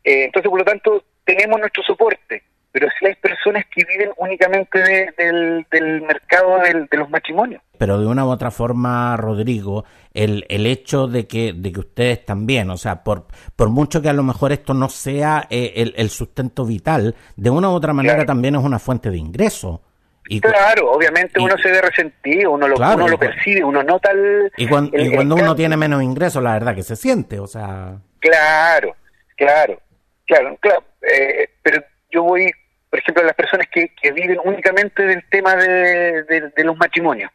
Eh, 0.04 0.26
entonces, 0.26 0.48
por 0.48 0.60
lo 0.60 0.64
tanto, 0.64 1.02
tenemos 1.24 1.58
nuestro 1.58 1.82
soporte, 1.82 2.44
pero 2.70 2.86
si 2.96 3.06
hay 3.06 3.16
personas 3.16 3.64
que 3.74 3.84
viven 3.84 4.10
únicamente 4.18 4.78
del, 5.18 5.66
mercado 6.06 6.60
de 6.60 6.96
los 6.96 7.10
matrimonios. 7.10 7.60
Pero 7.78 7.98
de 7.98 8.06
una 8.06 8.24
u 8.24 8.30
otra 8.30 8.52
forma, 8.52 9.16
Rodrigo, 9.16 9.84
el, 10.14 10.46
el 10.48 10.66
hecho 10.66 11.08
de 11.08 11.26
que, 11.26 11.52
de 11.54 11.72
que 11.72 11.80
ustedes 11.80 12.24
también, 12.24 12.70
o 12.70 12.76
sea, 12.76 13.02
por, 13.02 13.26
por 13.56 13.68
mucho 13.68 14.00
que 14.00 14.08
a 14.08 14.12
lo 14.12 14.22
mejor 14.22 14.52
esto 14.52 14.74
no 14.74 14.88
sea 14.88 15.48
eh, 15.50 15.92
el, 15.96 16.10
sustento 16.10 16.64
vital, 16.64 17.16
de 17.34 17.50
una 17.50 17.68
u 17.68 17.72
otra 17.72 17.92
manera 17.92 18.24
también 18.24 18.54
es 18.54 18.62
una 18.62 18.78
fuente 18.78 19.10
de 19.10 19.18
ingreso. 19.18 19.82
Y 20.28 20.40
claro, 20.40 20.92
obviamente 20.92 21.40
uno 21.40 21.56
se 21.58 21.70
ve 21.70 21.80
resentido, 21.82 22.52
uno 22.52 22.68
lo, 22.68 22.76
uno 22.76 23.08
lo 23.08 23.18
percibe, 23.18 23.64
uno 23.64 23.82
nota 23.82 24.12
el... 24.12 24.50
Y 24.56 24.66
cuando, 24.68 24.96
y 24.96 25.12
cuando 25.12 25.34
uno 25.34 25.54
tiene 25.54 25.76
menos 25.76 26.02
ingresos, 26.02 26.42
la 26.42 26.52
verdad 26.52 26.74
que 26.74 26.82
se 26.82 26.96
siente, 26.96 27.38
o 27.40 27.46
sea... 27.46 27.98
Claro, 28.20 28.96
claro. 29.36 29.80
Claro, 30.26 30.56
claro, 30.60 30.84
eh, 31.02 31.50
pero 31.62 31.84
yo 32.10 32.22
voy, 32.22 32.50
por 32.88 32.98
ejemplo, 32.98 33.22
a 33.22 33.26
las 33.26 33.34
personas 33.34 33.66
que, 33.70 33.88
que 34.00 34.12
viven 34.12 34.38
únicamente 34.44 35.02
del 35.02 35.22
tema 35.28 35.56
de, 35.56 36.22
de, 36.22 36.64
los 36.64 36.76
matrimonios, 36.76 37.30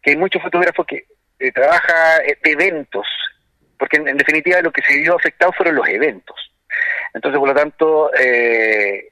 que 0.00 0.12
hay 0.12 0.16
muchos 0.16 0.40
fotógrafos 0.40 0.86
que 0.86 1.04
eh, 1.38 1.52
trabajan 1.52 2.22
eh, 2.26 2.38
eventos, 2.44 3.06
porque 3.78 3.96
en, 3.96 4.16
definitiva 4.16 4.60
lo 4.60 4.72
que 4.72 4.82
se 4.82 4.96
vio 4.96 5.16
afectado 5.16 5.52
fueron 5.52 5.74
los 5.76 5.88
eventos. 5.88 6.36
Entonces, 7.12 7.38
por 7.38 7.48
lo 7.48 7.54
tanto, 7.54 8.10
eh, 8.14 9.08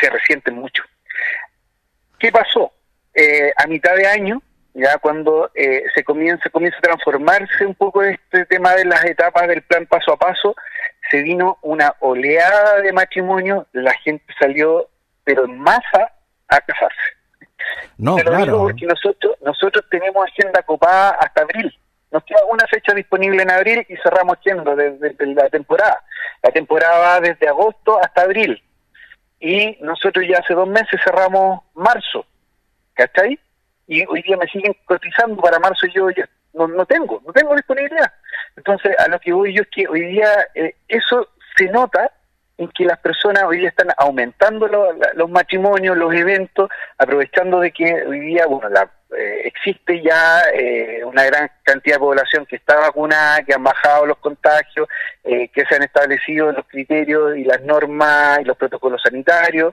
se 0.00 0.08
resienten 0.08 0.54
mucho. 0.54 0.84
¿Qué 2.18 2.32
pasó? 2.32 2.72
a 3.56 3.66
mitad 3.66 3.96
de 3.96 4.06
año, 4.06 4.40
ya 4.74 4.96
cuando 4.98 5.50
se 5.52 6.04
comienza 6.04 6.48
comienza 6.50 6.78
a 6.78 6.82
transformarse 6.82 7.66
un 7.66 7.74
poco 7.74 8.04
este 8.04 8.46
tema 8.46 8.76
de 8.76 8.84
las 8.84 9.04
etapas 9.06 9.48
del 9.48 9.62
plan 9.62 9.86
paso 9.86 10.12
a 10.12 10.16
paso, 10.16 10.54
se 11.10 11.22
vino 11.22 11.58
una 11.62 11.94
oleada 11.98 12.80
de 12.80 12.92
matrimonio, 12.92 13.66
la 13.72 13.92
gente 13.94 14.24
salió, 14.38 14.88
pero 15.24 15.46
en 15.46 15.58
masa, 15.58 16.12
a 16.48 16.60
casarse. 16.60 16.96
No, 17.96 18.16
claro. 18.16 18.58
porque 18.58 18.86
nosotros, 18.86 19.36
nosotros 19.42 19.84
tenemos 19.90 20.26
agenda 20.26 20.62
copada 20.62 21.10
hasta 21.20 21.42
abril. 21.42 21.76
Nos 22.10 22.24
queda 22.24 22.38
una 22.50 22.66
fecha 22.66 22.94
disponible 22.94 23.42
en 23.42 23.50
abril 23.50 23.84
y 23.88 23.96
cerramos 23.96 24.38
yendo 24.44 24.74
desde, 24.74 25.14
la 25.26 25.48
temporada. 25.50 26.02
La 26.42 26.50
temporada 26.50 26.98
va 26.98 27.20
desde 27.20 27.48
agosto 27.48 28.00
hasta 28.02 28.22
abril. 28.22 28.62
Y 29.40 29.76
nosotros 29.80 30.24
ya 30.28 30.38
hace 30.38 30.54
dos 30.54 30.68
meses 30.68 31.00
cerramos 31.04 31.60
marzo. 31.74 32.26
¿Cachai? 32.94 33.38
Y 33.86 34.04
hoy 34.06 34.22
día 34.22 34.36
me 34.36 34.46
siguen 34.46 34.76
cotizando 34.84 35.40
para 35.40 35.58
marzo 35.58 35.86
y 35.86 35.92
yo 35.92 36.10
ya 36.10 36.28
no, 36.54 36.66
no 36.66 36.84
tengo, 36.86 37.22
no 37.24 37.32
tengo 37.32 37.54
disponibilidad. 37.54 38.12
Entonces, 38.56 38.94
a 38.98 39.08
lo 39.08 39.20
que 39.20 39.32
voy 39.32 39.54
yo 39.54 39.62
es 39.62 39.68
que 39.68 39.86
hoy 39.86 40.06
día 40.06 40.48
eh, 40.54 40.74
eso 40.88 41.28
se 41.56 41.66
nota 41.66 42.12
en 42.58 42.68
que 42.68 42.84
las 42.84 42.98
personas 42.98 43.44
hoy 43.44 43.58
día 43.58 43.68
están 43.68 43.88
aumentando 43.96 44.68
los 45.14 45.30
matrimonios, 45.30 45.96
los 45.96 46.12
eventos, 46.12 46.68
aprovechando 46.98 47.60
de 47.60 47.70
que 47.70 48.04
hoy 48.04 48.18
día, 48.18 48.46
bueno, 48.46 48.68
la, 48.68 48.90
eh, 49.16 49.42
existe 49.44 50.02
ya 50.02 50.42
eh, 50.52 51.02
una 51.04 51.24
gran 51.24 51.50
cantidad 51.62 51.96
de 51.96 52.00
población 52.00 52.44
que 52.46 52.56
está 52.56 52.78
vacunada, 52.78 53.42
que 53.44 53.54
han 53.54 53.62
bajado 53.62 54.06
los 54.06 54.18
contagios, 54.18 54.88
eh, 55.22 55.48
que 55.48 55.64
se 55.66 55.76
han 55.76 55.84
establecido 55.84 56.50
los 56.50 56.66
criterios 56.66 57.36
y 57.36 57.44
las 57.44 57.62
normas 57.62 58.40
y 58.40 58.44
los 58.44 58.56
protocolos 58.56 59.00
sanitarios, 59.02 59.72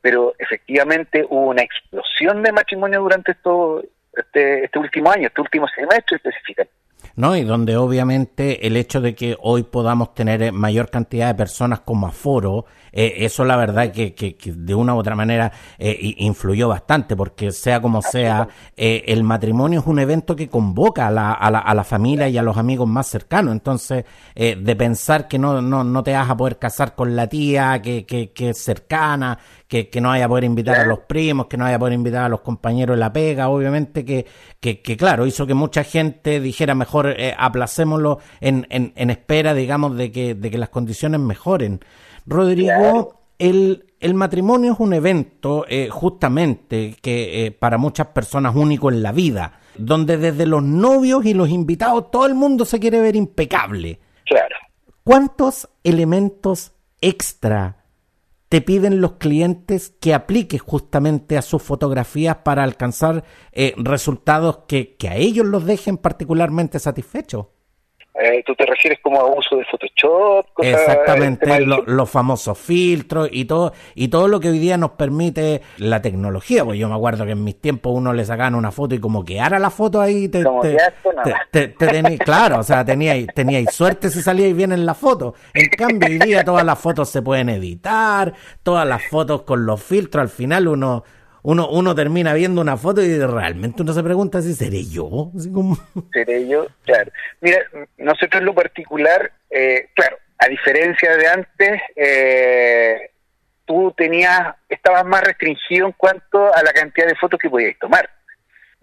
pero 0.00 0.34
efectivamente 0.38 1.26
hubo 1.28 1.48
una 1.48 1.62
explosión 1.62 2.44
de 2.44 2.52
matrimonios 2.52 3.02
durante 3.02 3.32
esto, 3.32 3.82
este, 4.12 4.66
este 4.66 4.78
último 4.78 5.10
año, 5.10 5.26
este 5.26 5.40
último 5.40 5.66
semestre 5.66 6.18
específicamente. 6.18 6.81
¿No? 7.16 7.36
Y 7.36 7.44
donde 7.44 7.76
obviamente 7.76 8.66
el 8.66 8.76
hecho 8.76 9.00
de 9.00 9.14
que 9.14 9.36
hoy 9.40 9.62
podamos 9.64 10.14
tener 10.14 10.42
eh, 10.42 10.52
mayor 10.52 10.90
cantidad 10.90 11.28
de 11.28 11.34
personas 11.34 11.80
como 11.80 12.06
aforo, 12.06 12.64
eh, 12.92 13.14
eso 13.18 13.44
la 13.44 13.56
verdad 13.56 13.90
que, 13.90 14.14
que, 14.14 14.36
de 14.44 14.74
una 14.74 14.94
u 14.94 14.98
otra 14.98 15.14
manera 15.14 15.52
eh, 15.78 16.14
influyó 16.18 16.68
bastante, 16.68 17.16
porque 17.16 17.50
sea 17.52 17.80
como 17.80 18.02
sea, 18.02 18.48
el 18.76 19.24
matrimonio 19.24 19.80
es 19.80 19.86
un 19.86 19.98
evento 19.98 20.36
que 20.36 20.48
convoca 20.48 21.08
a 21.08 21.10
la, 21.10 21.32
a, 21.32 21.50
la, 21.50 21.58
a 21.60 21.74
la 21.74 21.84
familia 21.84 22.28
y 22.28 22.36
a 22.36 22.42
los 22.42 22.56
amigos 22.56 22.88
más 22.88 23.06
cercanos. 23.06 23.52
Entonces, 23.52 24.04
de 24.34 24.76
pensar 24.76 25.28
que 25.28 25.38
no, 25.38 25.62
no, 25.62 25.84
no 25.84 26.02
te 26.02 26.12
vas 26.12 26.28
a 26.28 26.36
poder 26.36 26.58
casar 26.58 26.94
con 26.94 27.16
la 27.16 27.26
tía 27.28 27.80
que, 27.80 28.04
que, 28.04 28.32
que 28.32 28.50
es 28.50 28.58
cercana, 28.58 29.38
que, 29.72 29.88
que 29.88 30.02
no 30.02 30.10
vaya 30.10 30.26
a 30.26 30.28
poder 30.28 30.44
invitar 30.44 30.80
a 30.80 30.84
los 30.84 30.98
primos, 30.98 31.46
que 31.46 31.56
no 31.56 31.64
vaya 31.64 31.76
a 31.76 31.78
poder 31.78 31.94
invitar 31.94 32.24
a 32.24 32.28
los 32.28 32.42
compañeros 32.42 32.94
de 32.94 33.00
la 33.00 33.10
pega, 33.10 33.48
obviamente 33.48 34.04
que, 34.04 34.26
que, 34.60 34.82
que 34.82 34.98
claro, 34.98 35.24
hizo 35.24 35.46
que 35.46 35.54
mucha 35.54 35.82
gente 35.82 36.40
dijera 36.40 36.74
mejor 36.74 37.06
eh, 37.08 37.34
aplacémoslo 37.38 38.18
en, 38.42 38.66
en, 38.68 38.92
en, 38.96 39.08
espera, 39.08 39.54
digamos, 39.54 39.96
de 39.96 40.12
que, 40.12 40.34
de 40.34 40.50
que 40.50 40.58
las 40.58 40.68
condiciones 40.68 41.20
mejoren. 41.20 41.80
Rodrigo, 42.26 43.22
el, 43.38 43.86
el 43.98 44.12
matrimonio 44.12 44.74
es 44.74 44.78
un 44.78 44.92
evento 44.92 45.64
eh, 45.66 45.88
justamente 45.90 46.94
que 47.00 47.46
eh, 47.46 47.50
para 47.50 47.78
muchas 47.78 48.08
personas 48.08 48.54
único 48.54 48.90
en 48.90 49.02
la 49.02 49.12
vida, 49.12 49.58
donde 49.78 50.18
desde 50.18 50.44
los 50.44 50.62
novios 50.62 51.24
y 51.24 51.32
los 51.32 51.48
invitados 51.48 52.10
todo 52.10 52.26
el 52.26 52.34
mundo 52.34 52.66
se 52.66 52.78
quiere 52.78 53.00
ver 53.00 53.16
impecable. 53.16 54.00
Claro. 54.26 54.56
¿Cuántos 55.02 55.70
elementos 55.82 56.72
extra 57.00 57.81
te 58.52 58.60
piden 58.60 59.00
los 59.00 59.12
clientes 59.12 59.94
que 59.98 60.12
apliques 60.12 60.60
justamente 60.60 61.38
a 61.38 61.42
sus 61.42 61.62
fotografías 61.62 62.36
para 62.44 62.64
alcanzar 62.64 63.24
eh, 63.50 63.72
resultados 63.78 64.64
que, 64.68 64.94
que 64.96 65.08
a 65.08 65.16
ellos 65.16 65.46
los 65.46 65.64
dejen 65.64 65.96
particularmente 65.96 66.78
satisfechos. 66.78 67.46
Eh, 68.14 68.42
¿Tú 68.44 68.54
te 68.54 68.66
refieres 68.66 68.98
como 69.00 69.18
a 69.20 69.24
uso 69.24 69.56
de 69.56 69.64
Photoshop? 69.64 70.46
Exactamente, 70.58 71.60
los 71.64 72.10
famosos 72.10 72.58
filtros 72.58 73.30
y 73.32 73.46
todo 73.46 73.72
y 73.94 74.08
todo 74.08 74.28
lo 74.28 74.38
que 74.38 74.50
hoy 74.50 74.58
día 74.58 74.76
nos 74.76 74.90
permite 74.92 75.62
la 75.78 76.02
tecnología. 76.02 76.62
Pues 76.62 76.78
yo 76.78 76.90
me 76.90 76.94
acuerdo 76.94 77.24
que 77.24 77.32
en 77.32 77.42
mis 77.42 77.58
tiempos 77.58 77.94
uno 77.94 78.12
le 78.12 78.26
sacaban 78.26 78.54
una 78.54 78.70
foto 78.70 78.94
y 78.94 79.00
como 79.00 79.24
que 79.24 79.40
ahora 79.40 79.58
la 79.58 79.70
foto 79.70 79.98
ahí 79.98 80.28
te, 80.28 80.44
te, 81.50 82.18
claro, 82.18 82.58
o 82.58 82.62
sea, 82.62 82.84
teníais 82.84 83.28
tenía 83.34 83.64
suerte 83.70 84.10
si 84.10 84.20
salíais 84.20 84.54
bien 84.54 84.72
en 84.72 84.84
la 84.84 84.94
foto. 84.94 85.34
En 85.54 85.70
cambio 85.70 86.08
hoy 86.10 86.18
día 86.18 86.44
todas 86.44 86.66
las 86.66 86.78
fotos 86.78 87.08
se 87.08 87.22
pueden 87.22 87.48
editar, 87.48 88.34
todas 88.62 88.86
las 88.86 89.02
fotos 89.08 89.42
con 89.42 89.64
los 89.64 89.82
filtros, 89.82 90.20
al 90.20 90.28
final 90.28 90.68
uno 90.68 91.02
uno, 91.42 91.68
uno 91.68 91.94
termina 91.94 92.34
viendo 92.34 92.60
una 92.60 92.76
foto 92.76 93.02
y 93.02 93.18
realmente 93.18 93.82
uno 93.82 93.92
se 93.92 94.02
pregunta 94.02 94.42
si 94.42 94.54
seré 94.54 94.84
yo. 94.84 95.30
Seré 96.12 96.48
yo, 96.48 96.66
claro. 96.84 97.10
Mira, 97.40 97.58
nosotros 97.98 98.40
en 98.40 98.44
lo 98.44 98.54
particular, 98.54 99.32
eh, 99.50 99.88
claro, 99.94 100.18
a 100.38 100.48
diferencia 100.48 101.16
de 101.16 101.26
antes, 101.26 101.82
eh, 101.96 103.10
tú 103.64 103.92
tenías, 103.96 104.54
estabas 104.68 105.04
más 105.04 105.22
restringido 105.22 105.86
en 105.86 105.92
cuanto 105.92 106.54
a 106.54 106.62
la 106.62 106.72
cantidad 106.72 107.06
de 107.06 107.16
fotos 107.16 107.38
que 107.40 107.50
podías 107.50 107.78
tomar. 107.78 108.08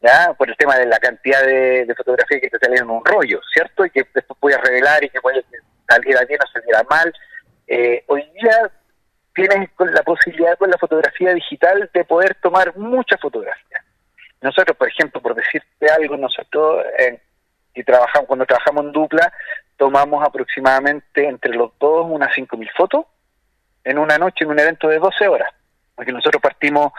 ¿Ya? 0.02 0.34
Por 0.38 0.50
el 0.50 0.56
tema 0.56 0.78
de 0.78 0.86
la 0.86 0.98
cantidad 0.98 1.46
de, 1.46 1.86
de 1.86 1.96
fotografías 1.96 2.40
que 2.40 2.50
te 2.50 2.58
salían 2.58 2.86
en 2.86 2.90
un 2.90 3.04
rollo, 3.04 3.42
¿cierto? 3.54 3.86
Y 3.86 3.90
que 3.90 4.08
después 4.14 4.40
podías 4.40 4.62
revelar 4.62 5.04
y 5.04 5.10
que 5.10 5.20
podías 5.20 5.44
saliera 5.90 6.24
bien 6.26 6.40
o 6.42 6.48
saliera 6.48 6.84
mal. 6.90 7.14
Eh, 7.68 8.04
hoy 8.08 8.24
día 8.42 8.72
tienes 9.48 9.70
la 9.78 10.04
posibilidad 10.04 10.58
con 10.58 10.70
la 10.70 10.78
fotografía 10.78 11.34
digital 11.34 11.90
de 11.94 12.04
poder 12.06 12.36
tomar 12.42 12.76
muchas 12.78 13.20
fotografías. 13.20 13.84
Nosotros, 14.42 14.78
por 14.78 14.88
ejemplo, 14.88 15.22
por 15.22 15.36
decirte 15.36 15.90
algo, 15.90 16.18
nosotros 16.18 16.86
eh, 16.98 17.20
trabajamos, 17.84 18.28
cuando 18.28 18.46
trabajamos 18.46 18.86
en 18.86 18.92
dupla, 18.92 19.34
tomamos 19.78 20.26
aproximadamente 20.26 21.28
entre 21.28 21.54
los 21.54 21.72
dos 21.80 22.06
unas 22.10 22.30
5.000 22.36 22.70
fotos 22.76 23.06
en 23.84 23.98
una 23.98 24.18
noche, 24.18 24.44
en 24.44 24.52
un 24.52 24.60
evento 24.60 24.88
de 24.88 25.00
12 25.00 25.28
horas. 25.28 25.50
Porque 25.96 26.12
nosotros 26.12 26.42
partimos 26.42 26.94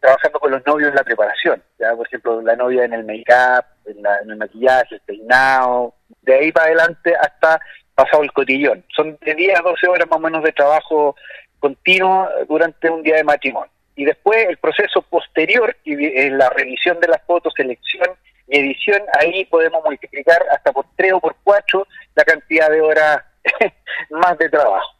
trabajando 0.00 0.38
con 0.38 0.50
los 0.50 0.64
novios 0.66 0.90
en 0.90 0.96
la 0.96 1.04
preparación. 1.04 1.62
ya 1.78 1.94
Por 1.94 2.06
ejemplo, 2.06 2.40
la 2.42 2.54
novia 2.54 2.84
en 2.84 2.92
el 2.92 3.04
make-up, 3.04 3.64
en, 3.86 3.98
en, 3.98 4.30
el 4.30 4.36
maquillaje, 4.36 4.94
el 4.96 5.00
peinado, 5.00 5.94
de 6.22 6.34
ahí 6.34 6.52
para 6.52 6.66
adelante 6.66 7.14
hasta 7.16 7.60
pasado 7.94 8.22
el 8.22 8.32
cotillón. 8.32 8.84
Son 8.94 9.16
de 9.20 9.34
10 9.34 9.58
a 9.58 9.62
12 9.62 9.88
horas 9.88 10.08
más 10.08 10.18
o 10.18 10.22
menos 10.22 10.42
de 10.42 10.52
trabajo 10.52 11.16
continuo 11.64 12.28
durante 12.46 12.90
un 12.90 13.02
día 13.02 13.16
de 13.16 13.24
matrimonio. 13.24 13.72
Y 13.96 14.04
después 14.04 14.46
el 14.50 14.58
proceso 14.58 15.00
posterior, 15.00 15.74
y 15.84 16.28
la 16.28 16.50
revisión 16.50 17.00
de 17.00 17.08
las 17.08 17.22
fotos, 17.22 17.54
selección 17.56 18.10
y 18.48 18.58
edición, 18.58 19.00
ahí 19.18 19.46
podemos 19.46 19.82
multiplicar 19.82 20.44
hasta 20.52 20.72
por 20.72 20.84
tres 20.94 21.14
o 21.14 21.20
por 21.20 21.34
cuatro 21.42 21.86
la 22.14 22.24
cantidad 22.24 22.68
de 22.68 22.82
horas 22.82 23.24
más 24.10 24.36
de 24.36 24.50
trabajo. 24.50 24.90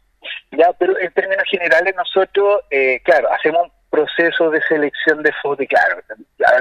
Ya, 0.53 0.73
pero 0.73 0.99
en 0.99 1.11
términos 1.11 1.45
generales 1.51 1.93
nosotros, 1.95 2.63
eh, 2.71 2.99
claro, 3.03 3.31
hacemos 3.31 3.65
un 3.65 3.71
proceso 3.91 4.49
de 4.49 4.59
selección 4.63 5.21
de 5.21 5.31
fotos, 5.43 5.65
y 5.65 5.67
claro, 5.67 6.01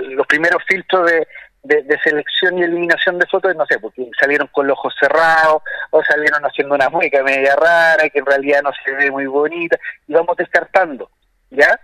los 0.03 0.27
primeros 0.27 0.63
filtros 0.69 1.11
de, 1.11 1.27
de, 1.65 1.99
selección 2.05 2.59
y 2.59 2.63
eliminación 2.63 3.19
de 3.19 3.27
fotos, 3.27 3.57
no 3.57 3.67
sé, 3.67 3.79
porque 3.79 4.09
salieron 4.21 4.49
con 4.49 4.67
los 4.67 4.79
ojos 4.79 4.95
cerrados 5.01 5.63
o 5.91 6.05
salieron 6.05 6.45
haciendo 6.45 6.75
una 6.75 6.91
mueca 6.91 7.23
media 7.23 7.57
rara 7.57 8.09
que 8.11 8.19
en 8.19 8.27
realidad 8.27 8.63
no 8.63 8.71
se 8.85 8.93
ve 8.93 9.11
muy 9.11 9.27
bonita 9.27 9.79
y 10.07 10.13
vamos 10.13 10.37
descartando, 10.37 11.11
¿ya? 11.51 11.81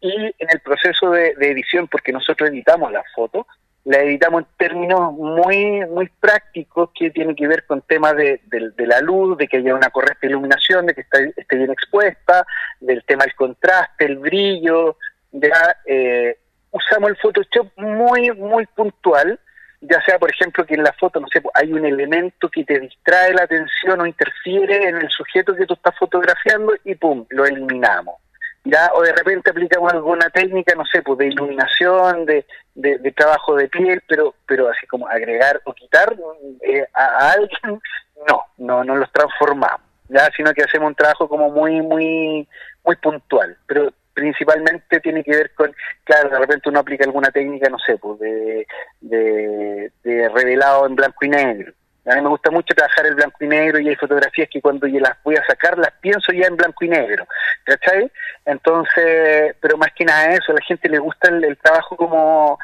Y 0.00 0.12
en 0.12 0.48
el 0.50 0.60
proceso 0.60 1.10
de, 1.10 1.34
edición, 1.40 1.86
porque 1.86 2.12
nosotros 2.12 2.50
editamos 2.50 2.90
las 2.90 3.04
fotos, 3.14 3.46
la 3.84 3.98
editamos 4.00 4.42
en 4.42 4.48
términos 4.56 5.12
muy 5.12 5.84
muy 5.86 6.08
prácticos 6.20 6.90
que 6.94 7.10
tienen 7.10 7.34
que 7.34 7.48
ver 7.48 7.66
con 7.66 7.82
temas 7.82 8.16
de, 8.16 8.40
de, 8.46 8.86
la 8.86 9.00
luz, 9.00 9.38
de 9.38 9.46
que 9.46 9.58
haya 9.58 9.74
una 9.74 9.90
correcta 9.90 10.26
iluminación, 10.26 10.86
de 10.86 10.94
que 10.94 11.02
esté, 11.02 11.32
esté 11.36 11.56
bien 11.56 11.70
expuesta, 11.70 12.44
del 12.80 13.04
tema 13.04 13.24
del 13.24 13.34
contraste, 13.34 14.04
el 14.04 14.18
brillo, 14.18 14.96
ya 15.32 15.76
eh, 15.86 16.38
usamos 16.72 17.10
el 17.10 17.16
Photoshop 17.16 17.68
muy, 17.76 18.30
muy 18.32 18.66
puntual, 18.66 19.38
ya 19.80 20.00
sea, 20.02 20.18
por 20.18 20.30
ejemplo, 20.30 20.64
que 20.64 20.74
en 20.74 20.82
la 20.82 20.92
foto, 20.92 21.20
no 21.20 21.26
sé, 21.28 21.42
hay 21.54 21.72
un 21.72 21.84
elemento 21.84 22.48
que 22.48 22.64
te 22.64 22.80
distrae 22.80 23.34
la 23.34 23.44
atención 23.44 24.00
o 24.00 24.06
interfiere 24.06 24.88
en 24.88 24.96
el 24.96 25.08
sujeto 25.10 25.54
que 25.54 25.66
tú 25.66 25.74
estás 25.74 25.96
fotografiando 25.98 26.72
y 26.84 26.94
pum, 26.94 27.26
lo 27.30 27.44
eliminamos. 27.44 28.16
¿ya? 28.64 28.90
O 28.94 29.02
de 29.02 29.12
repente 29.12 29.50
aplicamos 29.50 29.92
alguna 29.92 30.30
técnica, 30.30 30.74
no 30.74 30.84
sé, 30.86 31.02
pues 31.02 31.18
de 31.18 31.28
iluminación, 31.28 32.24
de, 32.26 32.46
de, 32.74 33.12
trabajo 33.12 33.56
de 33.56 33.68
piel, 33.68 34.02
pero 34.06 34.34
pero 34.46 34.68
así 34.68 34.86
como 34.86 35.08
agregar 35.08 35.60
o 35.64 35.72
quitar 35.72 36.14
eh, 36.62 36.86
a, 36.94 37.32
alguien, 37.32 37.80
no, 38.28 38.44
no, 38.58 38.84
no 38.84 38.96
los 38.96 39.10
transformamos, 39.10 39.80
ya, 40.08 40.30
sino 40.36 40.52
que 40.52 40.62
hacemos 40.62 40.88
un 40.88 40.94
trabajo 40.94 41.28
como 41.28 41.50
muy, 41.50 41.80
muy, 41.82 42.46
muy 42.84 42.96
puntual. 42.96 43.56
Pero 43.66 43.92
principalmente 44.12 45.00
tiene 45.00 45.24
que 45.24 45.36
ver 45.36 45.54
con, 45.54 45.74
claro, 46.04 46.30
de 46.30 46.38
repente 46.38 46.68
uno 46.68 46.80
aplica 46.80 47.04
alguna 47.04 47.30
técnica, 47.30 47.68
no 47.68 47.78
sé, 47.78 47.96
pues 47.98 48.18
de, 48.20 49.90
revelado 50.04 50.86
en 50.86 50.94
blanco 50.94 51.24
y 51.24 51.28
negro. 51.28 51.72
A 52.04 52.16
mí 52.16 52.20
me 52.20 52.28
gusta 52.30 52.50
mucho 52.50 52.74
trabajar 52.74 53.06
el 53.06 53.14
blanco 53.14 53.44
y 53.44 53.46
negro 53.46 53.78
y 53.78 53.88
hay 53.88 53.94
fotografías 53.94 54.48
que 54.50 54.60
cuando 54.60 54.88
yo 54.88 54.98
las 54.98 55.22
voy 55.22 55.36
a 55.36 55.44
sacar 55.44 55.78
las 55.78 55.92
pienso 56.00 56.32
ya 56.32 56.46
en 56.46 56.56
blanco 56.56 56.84
y 56.84 56.88
negro, 56.88 57.26
¿cachai? 57.64 58.10
Entonces, 58.44 59.54
pero 59.60 59.76
más 59.76 59.92
que 59.94 60.04
nada 60.04 60.32
eso, 60.34 60.50
a 60.50 60.56
la 60.56 60.64
gente 60.66 60.88
le 60.88 60.98
gusta 60.98 61.28
el, 61.28 61.56
trabajo 61.58 61.96
como 61.96 62.58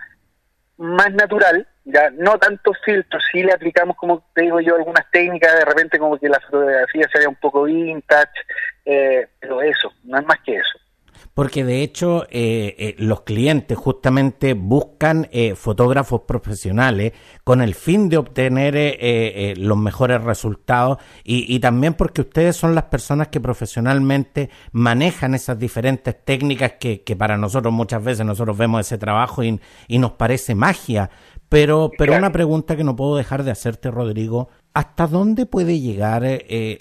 más 0.76 1.12
natural, 1.12 1.66
ya 1.84 2.10
no 2.10 2.36
tanto 2.38 2.72
filtros, 2.84 3.22
sí 3.30 3.42
le 3.44 3.52
aplicamos, 3.52 3.96
como 3.96 4.24
te 4.34 4.42
digo 4.42 4.60
yo, 4.60 4.74
algunas 4.74 5.08
técnicas, 5.12 5.54
de 5.54 5.64
repente 5.64 6.00
como 6.00 6.18
que 6.18 6.28
la 6.28 6.40
fotografía 6.40 7.08
se 7.12 7.18
vea 7.20 7.28
un 7.28 7.36
poco 7.36 7.62
vintage, 7.62 8.32
eh, 8.84 9.28
pero 9.38 9.62
eso, 9.62 9.92
no 10.02 10.18
es 10.18 10.26
más 10.26 10.40
que 10.40 10.56
eso 10.56 10.78
porque 11.34 11.64
de 11.64 11.82
hecho 11.82 12.24
eh, 12.30 12.74
eh, 12.78 12.94
los 12.98 13.22
clientes 13.22 13.76
justamente 13.76 14.54
buscan 14.54 15.28
eh, 15.30 15.54
fotógrafos 15.54 16.22
profesionales 16.22 17.12
con 17.44 17.62
el 17.62 17.74
fin 17.74 18.08
de 18.08 18.16
obtener 18.16 19.56
los 19.58 19.78
mejores 19.78 20.22
resultados 20.22 20.98
y, 21.24 21.58
también 21.60 21.94
porque 21.94 22.22
ustedes 22.22 22.56
son 22.56 22.74
las 22.74 22.84
personas 22.84 23.28
que 23.28 23.40
profesionalmente 23.40 24.50
manejan 24.72 25.34
esas 25.34 25.58
diferentes 25.58 26.14
técnicas 26.24 26.72
que, 26.78 27.16
para 27.16 27.36
nosotros 27.36 27.72
muchas 27.72 28.02
veces 28.02 28.26
nosotros 28.26 28.56
vemos 28.56 28.80
ese 28.80 28.98
trabajo 28.98 29.42
y, 29.42 29.60
y 29.86 29.98
nos 29.98 30.12
parece 30.12 30.54
magia. 30.54 31.10
Pero, 31.48 31.90
pero 31.96 32.16
una 32.16 32.30
pregunta 32.30 32.76
que 32.76 32.84
no 32.84 32.94
puedo 32.94 33.16
dejar 33.16 33.42
de 33.42 33.50
hacerte, 33.50 33.90
Rodrigo, 33.90 34.48
¿hasta 34.74 35.06
dónde 35.06 35.46
puede 35.46 35.80
llegar 35.80 36.26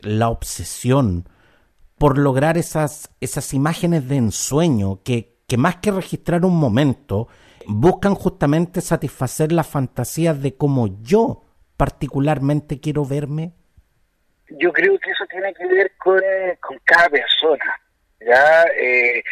la 0.02 0.30
obsesión? 0.30 1.26
Por 1.98 2.18
lograr 2.18 2.58
esas, 2.58 3.10
esas 3.22 3.54
imágenes 3.54 4.08
de 4.08 4.18
ensueño 4.18 5.02
que, 5.04 5.38
que 5.48 5.58
más 5.58 5.78
que 5.78 5.92
registrar 5.92 6.46
un 6.46 6.56
momento, 6.56 7.28
buscan 7.68 8.16
justamente 8.16 8.82
satisfacer 8.82 9.52
las 9.52 9.68
fantasías 9.68 10.42
de 10.42 10.56
cómo 10.56 11.02
yo 11.02 11.44
particularmente 11.76 12.80
quiero 12.80 13.06
verme? 13.06 13.52
Yo 14.50 14.72
creo 14.72 14.98
que 15.00 15.12
eso 15.12 15.26
tiene 15.30 15.54
que 15.54 15.68
ver 15.68 15.92
con, 15.98 16.20
cada 16.86 17.10
persona. 17.10 17.80
¿ya? 18.20 18.64
Eh, 18.80 19.24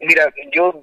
mira, 0.00 0.32
yo 0.52 0.82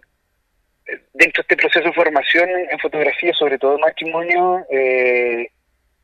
dentro 1.13 1.41
de 1.41 1.54
este 1.54 1.56
proceso 1.56 1.88
de 1.88 1.93
formación 1.93 2.50
en 2.50 2.80
fotografía, 2.80 3.34
sobre 3.34 3.58
todo 3.58 3.78
matrimonio, 3.80 4.65
eh, 4.69 5.50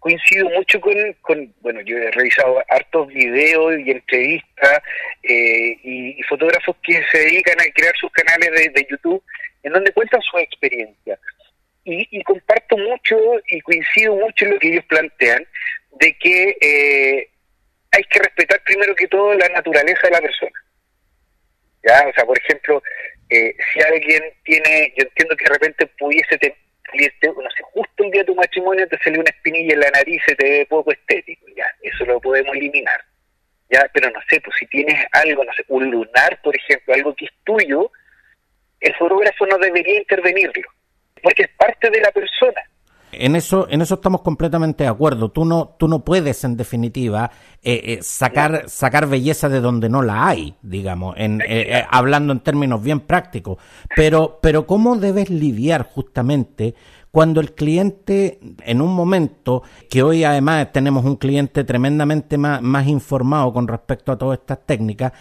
coincido 0.02 0.50
mucho 0.50 0.82
con, 0.82 0.96
con, 1.22 1.54
bueno, 1.62 1.80
yo 1.82 1.96
he 1.96 2.10
revisado 2.10 2.62
hartos 2.70 3.08
videos 3.08 3.80
y 3.80 3.92
entrevistas 3.92 4.82
eh, 5.22 5.78
y, 5.84 6.24
fotógrafos 6.24 6.76
que 6.82 7.04
se 7.12 7.20
dedican 7.20 7.62
a 7.62 7.72
crear 7.72 7.96
sus 7.98 8.12
canales 8.12 8.74
de, 8.74 8.88
YouTube 8.90 9.24
en 9.62 9.74
donde 9.74 9.94
cuentan 9.94 10.20
su 10.24 10.38
experiencia. 10.40 11.20
Y, 11.84 12.24
comparto 12.24 12.78
mucho 12.78 13.16
y 13.48 13.62
coincido 13.62 14.16
mucho 14.16 14.46
en 14.46 14.52
lo 14.52 14.60
que 14.60 14.70
ellos 14.70 14.86
plantean, 14.86 15.46
de 16.00 16.18
que 16.18 16.58
eh, 16.62 17.30
hay 17.92 18.04
que 18.04 18.20
respetar 18.20 18.60
primero 18.64 18.96
que 18.96 19.08
todo 19.08 19.36
la 19.36 19.50
naturaleza 19.50 20.02
de 20.08 20.12
la 20.12 20.22
persona. 20.22 20.60
¿Ya? 21.84 22.08
O 22.08 22.14
sea, 22.14 22.26
por 22.26 22.40
ejemplo, 22.40 22.82
eh, 23.30 23.56
si 23.72 23.82
alguien 23.82 24.24
tiene, 24.44 24.94
yo 24.98 25.04
entiendo 25.04 25.36
que 25.36 25.44
de 25.44 25.54
repente 25.54 25.88
pudiese, 26.00 26.40
te, 27.20 27.28
no 27.28 27.50
sé, 27.56 27.64
justo 27.74 28.04
un 28.04 28.12
día 28.12 28.22
de 28.22 28.28
tu 28.28 28.36
matrimonio 28.36 28.88
te 28.88 28.98
salió 29.00 29.22
una 29.22 29.30
espinilla 29.30 29.74
en 29.74 29.80
la 29.80 29.92
nariz 29.92 30.22
y 30.28 30.36
te 30.36 30.44
ve 30.44 30.66
poco 30.70 30.92
estético, 30.92 31.46
ya, 31.56 31.66
eso 31.82 32.06
lo 32.06 32.20
podemos 32.20 32.56
eliminar. 32.56 33.02
Ya, 33.70 33.90
pero 33.94 34.10
no 34.10 34.20
sé, 34.30 34.42
pues 34.42 34.56
si 34.60 34.68
tienes 34.68 35.06
algo, 35.14 35.46
no 35.46 35.54
sé, 35.54 35.64
un 35.70 35.90
lunar, 35.90 36.42
por 36.44 36.56
ejemplo, 36.56 36.94
algo 36.94 37.16
que 37.16 37.26
es 37.26 37.32
tuyo, 37.46 37.92
el 38.82 38.94
fotógrafo 38.96 39.46
no 39.46 39.58
debería 39.58 40.00
intervenirlo, 40.00 40.70
porque 41.22 41.44
es 41.44 41.50
parte 41.50 41.90
de 41.90 42.02
la 42.02 42.12
persona. 42.12 42.62
En 43.12 43.36
eso, 43.36 43.68
en 43.70 43.82
eso 43.82 43.96
estamos 43.96 44.22
completamente 44.22 44.84
de 44.84 44.90
acuerdo. 44.90 45.30
Tú 45.30 45.46
no, 45.46 45.76
tú 45.78 45.88
no 45.88 46.04
puedes, 46.04 46.44
en 46.44 46.58
definitiva, 46.58 47.32
eh, 47.62 47.82
eh, 47.84 48.00
sacar, 48.02 48.64
sacar 48.68 49.08
belleza 49.08 49.50
de 49.50 49.62
donde 49.62 49.90
no 49.90 50.02
la 50.02 50.28
hay, 50.28 50.56
digamos, 50.62 51.16
en, 51.18 51.42
eh, 51.46 51.86
hablando 51.90 52.34
en 52.34 52.40
términos 52.40 52.82
bien 52.82 53.02
prácticos. 53.02 53.58
Pero, 53.96 54.40
pero 54.42 54.66
cómo 54.66 54.96
debes 54.96 55.30
lidiar 55.30 55.84
justamente 55.84 56.76
cuando 57.12 57.42
el 57.42 57.54
cliente, 57.54 58.40
en 58.64 58.82
un 58.82 58.96
momento, 58.96 59.64
que 59.90 60.02
hoy 60.02 60.24
además 60.24 60.72
tenemos 60.72 61.06
un 61.06 61.18
cliente 61.18 61.64
tremendamente 61.64 62.38
más, 62.38 62.62
más 62.62 62.88
informado 62.88 63.52
con 63.54 63.68
respecto 63.68 64.12
a 64.12 64.18
todas 64.18 64.40
estas 64.40 64.66
técnicas, 64.66 65.12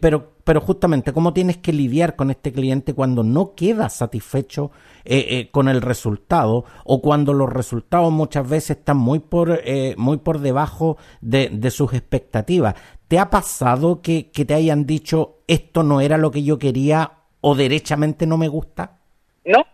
pero 0.00 0.34
pero 0.44 0.60
justamente 0.60 1.12
cómo 1.12 1.32
tienes 1.32 1.56
que 1.56 1.72
lidiar 1.72 2.16
con 2.16 2.30
este 2.30 2.52
cliente 2.52 2.94
cuando 2.94 3.22
no 3.22 3.54
queda 3.54 3.88
satisfecho 3.88 4.70
eh, 5.04 5.26
eh, 5.30 5.50
con 5.50 5.68
el 5.68 5.80
resultado 5.80 6.66
o 6.84 7.00
cuando 7.00 7.32
los 7.32 7.50
resultados 7.50 8.12
muchas 8.12 8.48
veces 8.48 8.78
están 8.78 8.98
muy 8.98 9.18
por, 9.18 9.60
eh, 9.64 9.94
muy 9.96 10.18
por 10.18 10.40
debajo 10.40 10.98
de, 11.20 11.70
sus 11.70 11.94
expectativas. 11.94 12.74
¿Te 13.08 13.18
ha 13.18 13.30
pasado 13.30 14.02
que, 14.02 14.30
que 14.30 14.44
te 14.44 14.54
hayan 14.54 14.86
dicho 14.86 15.38
esto 15.48 15.82
no 15.82 16.00
era 16.00 16.18
lo 16.18 16.30
que 16.30 16.42
yo 16.42 16.58
quería 16.58 17.12
o 17.40 17.54
derechamente 17.54 18.26
no 18.26 18.36
me 18.36 18.48
gusta? 18.48 18.98
No, 19.44 19.64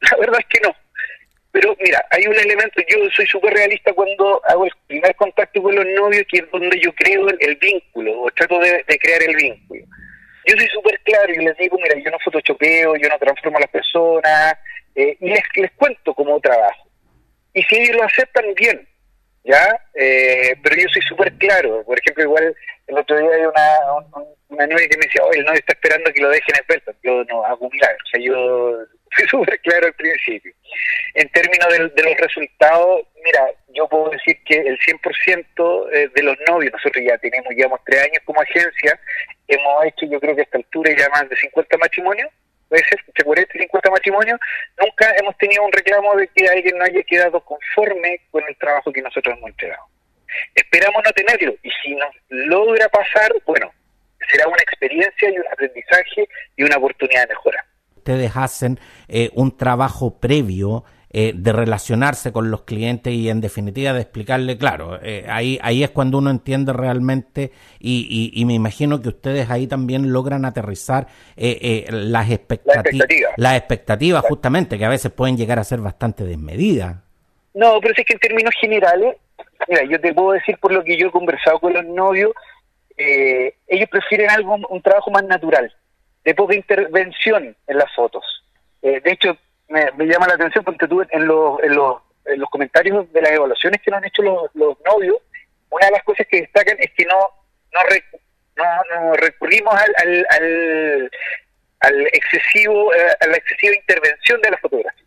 la 0.00 0.18
verdad 0.20 0.40
es 0.40 0.46
que 0.46 0.60
no. 0.68 0.74
Pero 1.50 1.74
mira, 1.80 2.04
hay 2.10 2.26
un 2.26 2.36
elemento, 2.36 2.82
yo 2.88 2.98
soy 3.10 3.26
súper 3.26 3.54
realista 3.54 3.92
cuando 3.92 4.40
hago 4.46 4.66
el 4.66 4.72
primer 4.86 5.14
contacto 5.16 5.62
con 5.62 5.74
los 5.74 5.86
novios, 5.86 6.24
que 6.30 6.38
es 6.38 6.50
donde 6.50 6.78
yo 6.78 6.92
creo 6.92 7.26
el, 7.28 7.56
vínculo, 7.56 8.20
o 8.22 8.30
trato 8.30 8.58
de 8.60 8.98
crear 8.98 9.22
el 9.22 9.36
vínculo 9.36 9.84
yo 10.48 10.56
soy 10.56 10.68
súper 10.68 10.98
claro 11.00 11.32
y 11.32 11.44
les 11.44 11.56
digo, 11.58 11.76
mira, 11.78 11.94
yo 12.02 12.10
no 12.10 12.18
photoshopeo, 12.24 12.96
yo 12.96 13.08
no 13.08 13.18
transformo 13.18 13.58
a 13.58 13.60
las 13.60 13.70
personas, 13.70 14.54
eh, 14.94 15.16
y 15.20 15.28
les, 15.28 15.42
les 15.56 15.70
cuento 15.72 16.14
cómo 16.14 16.40
trabajo. 16.40 16.88
Y 17.52 17.62
si 17.64 17.76
ellos 17.76 17.96
lo 17.96 18.04
aceptan, 18.04 18.54
bien, 18.54 18.88
¿ya? 19.44 19.78
Eh, 19.94 20.56
pero 20.62 20.76
yo 20.76 20.88
soy 20.88 21.02
súper 21.02 21.32
claro. 21.34 21.82
Por 21.84 21.98
ejemplo, 21.98 22.24
igual 22.24 22.56
el 22.86 22.98
otro 22.98 23.18
día 23.18 23.30
hay 23.30 23.42
una, 23.42 24.26
una 24.48 24.66
novia 24.66 24.88
que 24.88 24.96
me 24.96 25.04
decía, 25.04 25.22
oye, 25.24 25.40
el 25.40 25.44
novio 25.44 25.58
está 25.58 25.74
esperando 25.74 26.10
que 26.12 26.22
lo 26.22 26.30
dejen 26.30 26.56
en 26.56 26.66
Pelton. 26.66 26.96
Yo 27.02 27.24
no 27.24 27.44
hago 27.44 27.68
milagros, 27.68 28.02
o 28.04 28.08
sea, 28.08 28.20
yo 28.20 28.78
fui 29.10 29.28
súper 29.28 29.60
claro 29.60 29.86
al 29.86 29.94
principio. 29.94 30.52
En 31.14 31.28
términos 31.30 31.68
de, 31.94 32.02
los 32.02 32.16
resultados, 32.18 33.02
mira, 33.24 33.46
yo 33.68 33.88
puedo 33.88 34.10
decir 34.10 34.38
que 34.44 34.58
el 34.58 34.78
100% 34.78 35.88
eh, 35.92 36.10
de 36.14 36.22
los 36.22 36.36
novios, 36.48 36.72
nosotros 36.72 37.04
ya 37.06 37.18
tenemos, 37.18 37.52
llevamos 37.54 37.80
tres 37.84 38.02
años 38.02 38.22
como 38.24 38.40
agencia, 38.40 38.98
hemos 39.46 39.84
hecho 39.86 40.06
yo 40.06 40.20
creo 40.20 40.34
que 40.34 40.42
a 40.42 40.44
esta 40.44 40.58
altura 40.58 40.94
ya 40.96 41.08
más 41.10 41.28
de 41.28 41.36
50 41.36 41.78
matrimonios, 41.78 42.30
puede 42.68 42.84
ser, 42.84 43.00
entre 43.06 43.24
40 43.24 43.52
y 43.54 43.60
50 43.60 43.90
matrimonios, 43.90 44.40
nunca 44.78 45.14
hemos 45.18 45.36
tenido 45.38 45.64
un 45.64 45.72
reclamo 45.72 46.14
de 46.16 46.28
que 46.28 46.46
alguien 46.46 46.76
no 46.78 46.84
haya 46.84 47.02
quedado 47.02 47.40
conforme 47.40 48.20
con 48.30 48.44
el 48.46 48.56
trabajo 48.56 48.92
que 48.92 49.02
nosotros 49.02 49.36
hemos 49.36 49.50
entregado. 49.50 49.84
Esperamos 50.54 51.02
no 51.04 51.12
tenerlo 51.12 51.54
y 51.62 51.70
si 51.82 51.94
nos 51.94 52.14
logra 52.28 52.88
pasar, 52.90 53.32
bueno, 53.46 53.72
será 54.30 54.46
una 54.46 54.62
experiencia 54.62 55.30
y 55.30 55.38
un 55.38 55.46
aprendizaje 55.50 56.28
y 56.56 56.62
una 56.62 56.76
oportunidad 56.76 57.22
de 57.22 57.28
mejora. 57.28 57.64
Ustedes 58.08 58.36
hacen 58.36 58.80
eh, 59.06 59.30
un 59.34 59.56
trabajo 59.56 60.18
previo 60.18 60.84
eh, 61.10 61.32
de 61.34 61.52
relacionarse 61.54 62.32
con 62.32 62.50
los 62.50 62.64
clientes 62.64 63.12
y 63.12 63.30
en 63.30 63.40
definitiva 63.40 63.94
de 63.94 64.02
explicarle, 64.02 64.58
claro, 64.58 64.98
eh, 65.02 65.24
ahí, 65.26 65.58
ahí 65.62 65.82
es 65.82 65.88
cuando 65.88 66.18
uno 66.18 66.28
entiende 66.28 66.74
realmente 66.74 67.50
y, 67.80 68.30
y, 68.34 68.44
me 68.44 68.52
imagino 68.52 69.00
que 69.00 69.08
ustedes 69.08 69.48
ahí 69.48 69.66
también 69.66 70.12
logran 70.12 70.44
aterrizar 70.44 71.06
eh, 71.34 71.86
las, 71.90 72.30
expectativas, 72.30 73.06
las 73.38 73.56
expectativas 73.56 74.22
justamente 74.26 74.76
que 74.76 74.84
a 74.84 74.90
veces 74.90 75.10
pueden 75.10 75.38
llegar 75.38 75.58
a 75.58 75.64
ser 75.64 75.80
bastante 75.80 76.24
desmedidas. 76.24 76.96
No, 77.54 77.80
pero 77.80 77.94
es 77.96 78.04
que 78.04 78.12
en 78.12 78.20
términos 78.20 78.52
generales, 78.60 79.16
mira, 79.66 79.84
yo 79.84 79.98
te 79.98 80.12
puedo 80.12 80.32
decir 80.32 80.58
por 80.58 80.72
lo 80.72 80.84
que 80.84 80.98
yo 80.98 81.08
he 81.08 81.10
conversado 81.10 81.58
con 81.58 81.72
los 81.72 81.86
novios, 81.86 82.32
ellos 82.98 83.88
prefieren 83.90 84.28
algo, 84.28 84.56
un 84.68 84.82
trabajo 84.82 85.10
más 85.10 85.24
natural, 85.24 85.74
de 86.24 86.34
poca 86.34 86.54
intervención 86.54 87.56
en 87.66 87.78
las 87.78 87.92
fotos. 87.94 88.24
de 88.82 89.02
hecho, 89.04 89.36
me, 89.68 90.06
llama 90.06 90.28
la 90.28 90.34
atención 90.34 90.64
porque 90.64 90.88
tú 90.88 91.02
en 91.10 91.26
los, 91.26 91.62
en 91.62 91.74
los, 91.74 91.98
en 92.26 92.40
los 92.40 92.48
comentarios 92.50 93.10
de 93.12 93.22
las 93.22 93.32
evaluaciones 93.32 93.80
que 93.82 93.90
nos 93.90 93.98
han 93.98 94.06
hecho 94.06 94.22
los, 94.22 94.54
los 94.54 94.76
novios, 94.84 95.16
una 95.70 95.86
de 95.86 95.92
las 95.92 96.02
cosas 96.04 96.26
que 96.30 96.40
destacan 96.42 96.76
es 96.78 96.90
que 96.96 97.04
no 97.04 97.38
no, 97.72 98.64
no, 98.94 99.12
recurrimos 99.14 99.74
al, 99.74 100.26
al, 100.30 101.10
al, 101.80 102.06
excesivo 102.08 102.92
eh, 102.94 103.16
a 103.20 103.26
la 103.26 103.36
excesiva 103.36 103.74
intervención 103.74 104.40
de 104.40 104.50
la 104.50 104.58
fotografía 104.58 105.04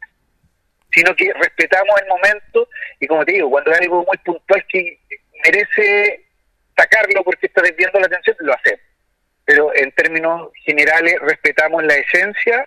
sino 0.93 1.15
que 1.15 1.32
respetamos 1.34 1.95
el 2.02 2.08
momento 2.08 2.67
y 3.00 3.08
como 3.08 3.26
te 3.26 3.34
digo 3.34 3.50
cuando 3.50 3.71
hay 3.71 3.80
algo 3.82 4.06
muy 4.06 4.17
puntual 4.19 4.65
que 4.67 5.00
merece 5.43 6.26
sacarlo 6.78 7.24
porque 7.24 7.47
está 7.47 7.62
desviando 7.62 8.00
la 8.00 8.08
atención 8.08 8.36
lo 8.39 8.54
hacemos 8.54 8.82
pero 9.51 9.69
en 9.75 9.91
términos 9.91 10.49
generales 10.63 11.15
respetamos 11.19 11.83
la 11.83 11.95
esencia 11.95 12.65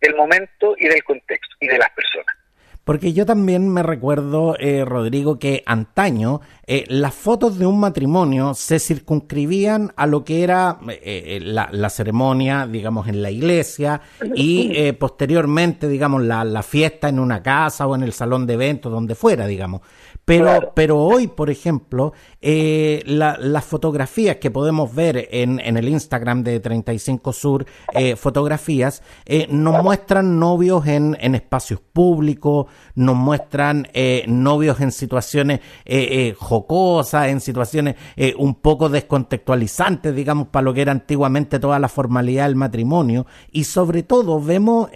del 0.00 0.16
momento 0.16 0.74
y 0.76 0.88
del 0.88 1.04
contexto 1.04 1.54
y 1.60 1.68
de 1.68 1.78
las 1.78 1.90
personas. 1.90 2.34
Porque 2.82 3.12
yo 3.12 3.24
también 3.24 3.72
me 3.72 3.84
recuerdo, 3.84 4.56
eh, 4.58 4.84
Rodrigo, 4.84 5.38
que 5.38 5.62
antaño 5.64 6.40
eh, 6.66 6.84
las 6.88 7.14
fotos 7.14 7.56
de 7.56 7.66
un 7.66 7.78
matrimonio 7.78 8.52
se 8.54 8.80
circunscribían 8.80 9.92
a 9.96 10.06
lo 10.06 10.24
que 10.24 10.42
era 10.42 10.78
eh, 10.88 11.38
la, 11.40 11.88
ceremonia, 11.88 12.66
digamos, 12.66 13.06
en 13.06 13.22
la 13.22 13.30
iglesia 13.30 14.00
y 14.34 14.92
posteriormente, 14.98 15.86
digamos, 15.86 16.24
la, 16.24 16.44
la, 16.44 16.64
fiesta 16.64 17.08
en 17.08 17.20
una 17.20 17.42
casa 17.44 17.86
o 17.86 17.94
en 17.94 18.02
el 18.02 18.12
salón 18.12 18.44
de 18.44 18.54
eventos, 18.54 18.90
donde 18.90 19.14
fuera, 19.14 19.46
digamos. 19.46 19.82
Pero, 20.24 20.72
pero 20.74 20.98
hoy, 20.98 21.26
por 21.26 21.50
ejemplo, 21.50 22.14
eh, 22.40 23.02
las 23.06 23.64
fotografías 23.64 24.36
que 24.36 24.50
podemos 24.50 24.94
ver 24.94 25.28
en, 25.30 25.60
en 25.60 25.76
el 25.76 25.88
Instagram 25.88 26.42
de 26.42 26.60
35 26.60 27.32
Sur, 27.32 27.66
eh, 27.92 28.16
fotografías, 28.16 29.02
eh, 29.26 29.46
nos 29.50 29.82
muestran 29.82 30.38
novios 30.38 30.86
en, 30.86 31.16
en 31.20 31.34
espacios 31.34 31.80
públicos, 31.80 32.66
nos 32.94 33.16
muestran 33.16 33.88
eh, 33.92 34.24
novios 34.26 34.80
en 34.80 34.92
situaciones 34.92 35.60
eh, 35.84 36.34
jocosas, 36.38 37.28
en 37.28 37.40
situaciones 37.40 37.96
un 38.38 38.54
poco 38.56 38.88
descontextualizantes, 38.88 40.14
digamos, 40.14 40.48
para 40.48 40.64
lo 40.64 40.72
que 40.72 40.82
era 40.82 40.92
antiguamente 40.92 41.58
toda 41.58 41.78
la 41.78 41.88
formalidad 41.88 42.46
del 42.46 42.56
matrimonio. 42.56 43.26
Y 43.52 43.64
sobre 43.64 44.02
todo 44.02 44.40
vemos 44.40 44.88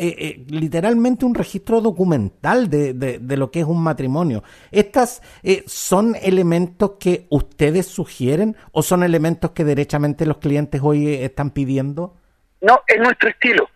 literalmente 0.48 1.24
un 1.24 1.34
registro 1.34 1.80
documental 1.80 2.70
de, 2.70 2.94
de, 2.94 3.18
de 3.18 3.36
lo 3.36 3.50
que 3.50 3.60
es 3.60 3.66
un 3.66 3.82
matrimonio. 3.82 4.42
Estas 4.70 5.17
eh, 5.42 5.64
son 5.66 6.14
elementos 6.22 6.92
que 7.00 7.26
ustedes 7.30 7.86
sugieren 7.86 8.56
o 8.72 8.82
son 8.82 9.02
elementos 9.02 9.52
que 9.52 9.64
derechamente 9.64 10.26
los 10.26 10.38
clientes 10.38 10.80
hoy 10.82 11.08
eh, 11.08 11.24
están 11.24 11.50
pidiendo? 11.50 12.16
No, 12.60 12.82
es 12.86 12.98
nuestro 12.98 13.28
estilo. 13.28 13.68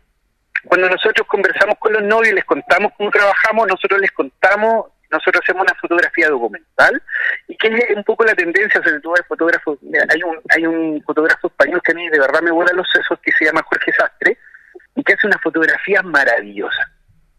Cuando 0.64 0.88
nosotros 0.88 1.26
conversamos 1.26 1.76
con 1.78 1.92
los 1.92 2.02
novios 2.02 2.34
les 2.34 2.44
contamos 2.44 2.92
cómo 2.96 3.10
trabajamos, 3.10 3.66
nosotros 3.66 4.00
les 4.00 4.12
contamos 4.12 4.86
nosotros 5.12 5.42
hacemos 5.44 5.62
una 5.62 5.78
fotografía 5.78 6.28
documental 6.28 7.02
y 7.46 7.56
que 7.56 7.68
es 7.68 7.96
un 7.96 8.02
poco 8.02 8.24
la 8.24 8.34
tendencia, 8.34 8.82
sobre 8.82 8.98
todo 9.00 9.14
de 9.14 9.22
fotógrafos. 9.24 9.78
Hay 10.08 10.22
un, 10.22 10.40
hay 10.48 10.66
un 10.66 11.02
fotógrafo 11.02 11.48
español 11.48 11.82
que 11.84 11.92
a 11.92 11.94
mí 11.94 12.08
de 12.08 12.18
verdad 12.18 12.40
me 12.40 12.50
vuela 12.50 12.72
los 12.72 12.88
sesos 12.90 13.18
que 13.20 13.30
se 13.38 13.44
llama 13.44 13.62
Jorge 13.62 13.92
Sastre 13.92 14.38
y 14.96 15.04
que 15.04 15.12
hace 15.12 15.26
una 15.26 15.38
fotografía 15.38 16.02
maravillosa 16.02 16.90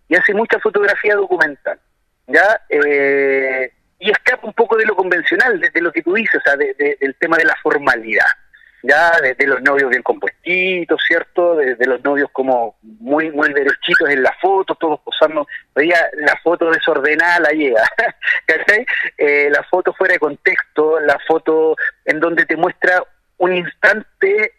y 0.07 0.15
hace 0.15 0.33
mucha 0.33 0.59
fotografía 0.59 1.15
documental. 1.15 1.79
¿ya? 2.27 2.61
Eh, 2.69 3.73
y 4.03 4.11
escapa 4.11 4.45
un 4.45 4.53
poco 4.53 4.75
de 4.75 4.85
lo 4.85 4.95
convencional, 4.95 5.59
de, 5.59 5.81
lo 5.81 5.91
que 5.91 6.03
tú 6.03 6.13
dices, 6.13 6.35
o 6.35 6.43
sea, 6.43 6.55
del 6.57 7.15
tema 7.19 7.37
de 7.37 7.45
la 7.45 7.55
formalidad 7.63 8.27
ya 8.83 9.11
de, 9.21 9.47
los 9.47 9.61
novios 9.61 9.89
bien 9.89 10.03
compuestitos, 10.03 11.01
¿cierto? 11.07 11.55
De, 11.55 11.77
los 11.85 12.03
novios 12.03 12.29
como 12.33 12.75
muy 12.81 13.31
muy 13.31 13.51
derechitos 13.53 14.09
en 14.09 14.21
la 14.21 14.35
foto, 14.41 14.75
todos 14.75 14.99
posando, 14.99 15.47
veía 15.73 15.97
la 16.17 16.35
foto 16.43 16.69
desordenada 16.69 17.49
llega, 17.51 17.83
¿cachai? 18.45 18.85
Eh, 19.17 19.49
la 19.49 19.63
foto 19.63 19.93
fuera 19.93 20.13
de 20.13 20.19
contexto, 20.19 20.99
la 20.99 21.17
foto 21.25 21.77
en 22.03 22.19
donde 22.19 22.45
te 22.45 22.57
muestra 22.57 23.01
un 23.37 23.55
instante 23.55 24.51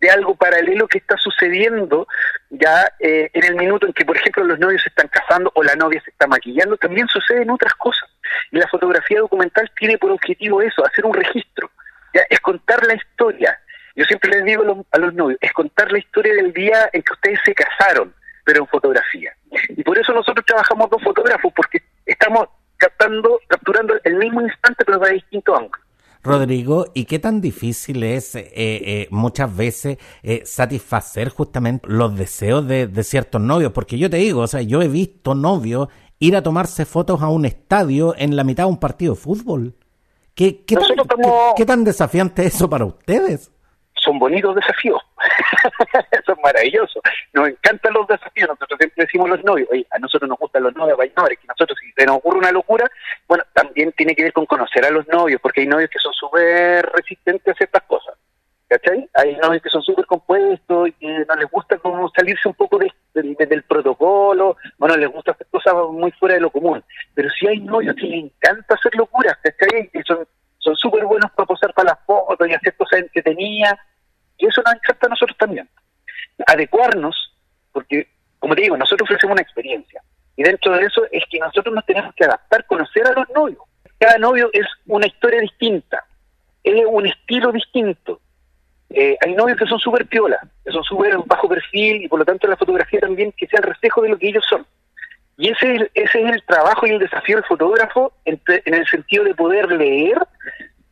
de 0.00 0.10
algo 0.10 0.34
paralelo 0.34 0.86
que 0.86 0.98
está 0.98 1.16
sucediendo 1.16 2.06
ya 2.50 2.92
eh, 2.98 3.30
en 3.32 3.44
el 3.44 3.54
minuto 3.54 3.86
en 3.86 3.92
que, 3.94 4.04
por 4.04 4.16
ejemplo, 4.16 4.44
los 4.44 4.58
novios 4.58 4.82
se 4.82 4.90
están 4.90 5.08
casando 5.08 5.50
o 5.54 5.62
la 5.62 5.76
novia 5.76 6.02
se 6.04 6.10
está 6.10 6.26
maquillando, 6.26 6.76
también 6.76 7.06
suceden 7.08 7.50
otras 7.50 7.72
cosas. 7.74 8.10
Y 8.50 8.58
la 8.58 8.68
fotografía 8.68 9.20
documental 9.20 9.70
tiene 9.78 9.98
por 9.98 10.10
objetivo 10.10 10.62
eso, 10.62 10.84
hacer 10.84 11.04
un 11.04 11.14
registro, 11.14 11.70
ya 12.14 12.22
es 12.28 12.40
contar 12.40 12.84
la 12.86 12.94
historia, 12.94 13.58
yo 13.94 14.04
siempre 14.04 14.30
les 14.30 14.44
digo 14.44 14.84
a 14.90 14.98
los, 14.98 15.14
novios, 15.14 15.38
es 15.40 15.52
contar 15.52 15.92
la 15.92 15.98
historia 15.98 16.34
del 16.34 16.52
día 16.52 16.88
en 16.92 17.02
que 17.02 17.12
ustedes 17.12 17.38
se 17.44 17.54
casaron, 17.54 18.14
pero 18.44 18.60
en 18.60 18.66
fotografía. 18.68 19.32
Y 19.68 19.82
por 19.82 19.98
eso 19.98 20.12
nosotros 20.12 20.44
trabajamos 20.46 20.88
dos 20.90 21.02
fotógrafos, 21.02 21.52
porque 21.54 21.82
estamos 22.06 22.48
captando, 22.76 23.38
capturando 23.46 23.94
el 24.02 24.16
mismo 24.16 24.40
instante, 24.40 24.84
pero 24.84 24.98
de 24.98 25.12
distinto 25.12 25.54
ángulo. 25.54 25.82
Rodrigo, 26.24 26.86
¿y 26.94 27.04
qué 27.04 27.18
tan 27.18 27.40
difícil 27.40 28.04
es 28.04 28.36
eh, 28.36 28.50
eh, 28.54 29.08
muchas 29.10 29.54
veces 29.56 29.98
eh, 30.22 30.42
satisfacer 30.44 31.30
justamente 31.30 31.88
los 31.88 32.16
deseos 32.16 32.66
de, 32.66 32.88
ciertos 33.02 33.40
novios? 33.40 33.72
Porque 33.72 33.98
yo 33.98 34.08
te 34.08 34.18
digo, 34.18 34.42
o 34.42 34.46
sea, 34.46 34.62
yo 34.62 34.82
he 34.82 34.88
visto 34.88 35.34
novios 35.34 35.88
ir 36.22 36.36
a 36.36 36.42
tomarse 36.42 36.84
fotos 36.84 37.20
a 37.20 37.28
un 37.28 37.44
estadio 37.44 38.14
en 38.16 38.36
la 38.36 38.44
mitad 38.44 38.64
de 38.64 38.70
un 38.70 38.78
partido 38.78 39.14
de 39.14 39.20
fútbol. 39.20 39.74
¿Qué, 40.34 40.64
qué, 40.64 40.76
qué 41.56 41.66
tan 41.66 41.84
desafiante 41.84 42.46
es 42.46 42.54
eso 42.54 42.70
para 42.70 42.84
ustedes? 42.84 43.50
son 44.02 44.18
bonitos 44.18 44.54
desafíos, 44.56 45.00
son 46.26 46.36
maravillosos, 46.42 47.00
nos 47.32 47.48
encantan 47.48 47.94
los 47.94 48.06
desafíos, 48.08 48.48
nosotros 48.48 48.76
siempre 48.78 49.04
decimos 49.04 49.28
los 49.28 49.44
novios, 49.44 49.68
oye, 49.70 49.86
a 49.90 49.98
nosotros 49.98 50.28
nos 50.28 50.38
gustan 50.38 50.64
los 50.64 50.74
novios 50.74 50.98
bailadores, 50.98 51.38
que 51.38 51.46
nosotros 51.46 51.78
si 51.80 51.92
se 51.92 52.04
nos 52.04 52.16
ocurre 52.16 52.38
una 52.38 52.50
locura, 52.50 52.90
bueno, 53.28 53.44
también 53.52 53.92
tiene 53.92 54.16
que 54.16 54.24
ver 54.24 54.32
con 54.32 54.46
conocer 54.46 54.84
a 54.84 54.90
los 54.90 55.06
novios, 55.06 55.40
porque 55.40 55.60
hay 55.60 55.68
novios 55.68 55.90
que 55.90 56.00
son 56.00 56.12
súper 56.14 56.84
resistentes 56.92 57.54
a 57.54 57.56
ciertas 57.56 57.82
cosas, 57.84 58.16
¿cachai? 58.72 59.08
Hay 59.14 59.36
novios 59.36 59.62
que 59.62 59.68
son 59.68 59.82
súper 59.82 60.06
compuestos 60.06 60.88
y 60.88 60.92
que 60.92 61.24
no 61.28 61.34
les 61.36 61.50
gusta 61.50 61.78
como 61.78 62.10
salirse 62.10 62.48
un 62.48 62.54
poco 62.54 62.78
del 63.14 63.62
protocolo, 63.64 64.56
bueno, 64.78 64.96
les 64.96 65.10
gusta 65.10 65.32
hacer 65.32 65.46
cosas 65.50 65.74
muy 65.90 66.10
fuera 66.12 66.36
de 66.36 66.40
lo 66.40 66.50
común, 66.50 66.82
pero 67.14 67.28
si 67.30 67.46
hay 67.46 67.60
novios 67.60 67.94
que 67.96 68.06
les 68.06 68.24
encanta 68.24 68.74
hacer 68.74 68.94
locuras, 68.94 69.36
¿cachai? 69.42 69.88
Que 69.88 70.02
son 70.04 70.26
son 70.62 70.76
súper 70.76 71.04
buenos 71.04 71.30
para 71.32 71.46
posar 71.46 71.74
para 71.74 71.90
las 71.90 71.98
fotos 72.06 72.48
y 72.48 72.54
hacer 72.54 72.76
cosas 72.76 73.00
entretenidas, 73.00 73.74
y 74.38 74.46
eso 74.46 74.62
nos 74.64 74.74
encanta 74.74 75.06
a 75.06 75.10
nosotros 75.10 75.36
también. 75.36 75.68
Adecuarnos, 76.46 77.36
porque, 77.72 78.08
como 78.38 78.54
te 78.54 78.62
digo, 78.62 78.76
nosotros 78.76 79.08
ofrecemos 79.08 79.34
una 79.34 79.42
experiencia. 79.42 80.02
Y 80.36 80.42
dentro 80.42 80.72
de 80.76 80.84
eso 80.84 81.02
es 81.10 81.24
que 81.30 81.38
nosotros 81.38 81.74
nos 81.74 81.84
tenemos 81.84 82.14
que 82.14 82.24
adaptar, 82.24 82.64
conocer 82.66 83.06
a 83.06 83.12
los 83.12 83.28
novios. 83.30 83.62
Cada 83.98 84.18
novio 84.18 84.50
es 84.52 84.66
una 84.86 85.06
historia 85.06 85.40
distinta, 85.40 86.04
es 86.62 86.84
un 86.88 87.06
estilo 87.06 87.52
distinto. 87.52 88.20
Eh, 88.94 89.16
hay 89.24 89.34
novios 89.34 89.58
que 89.58 89.66
son 89.66 89.78
súper 89.78 90.06
piola, 90.06 90.38
que 90.64 90.72
son 90.72 90.84
súper 90.84 91.16
bajo 91.26 91.48
perfil 91.48 92.02
y 92.04 92.08
por 92.08 92.18
lo 92.18 92.24
tanto 92.24 92.46
la 92.46 92.56
fotografía 92.56 93.00
también 93.00 93.32
que 93.32 93.46
sea 93.46 93.58
el 93.60 93.68
reflejo 93.68 94.02
de 94.02 94.10
lo 94.10 94.18
que 94.18 94.28
ellos 94.28 94.44
son. 94.48 94.66
Y 95.38 95.48
ese 95.48 95.74
es, 95.74 95.82
ese 95.94 96.22
es 96.22 96.32
el 96.32 96.42
trabajo 96.44 96.86
y 96.86 96.90
el 96.90 96.98
desafío 96.98 97.36
del 97.36 97.44
fotógrafo 97.44 98.12
en, 98.24 98.40
el 98.46 98.86
sentido 98.86 99.24
de 99.24 99.34
poder 99.34 99.72
leer 99.72 100.18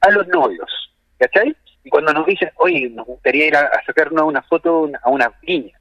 a 0.01 0.11
los 0.11 0.27
novios. 0.29 0.93
¿Cachai? 1.19 1.55
Y 1.85 1.91
cuando 1.91 2.13
nos 2.13 2.27
dicen, 2.27 2.51
oye, 2.57 2.89
nos 2.91 3.07
gustaría 3.07 3.47
ir 3.47 3.57
a, 3.57 3.71
sacarnos 3.85 4.25
una 4.25 4.43
foto 4.43 4.91
a 5.03 5.11
una 5.11 5.33
viña. 5.43 5.79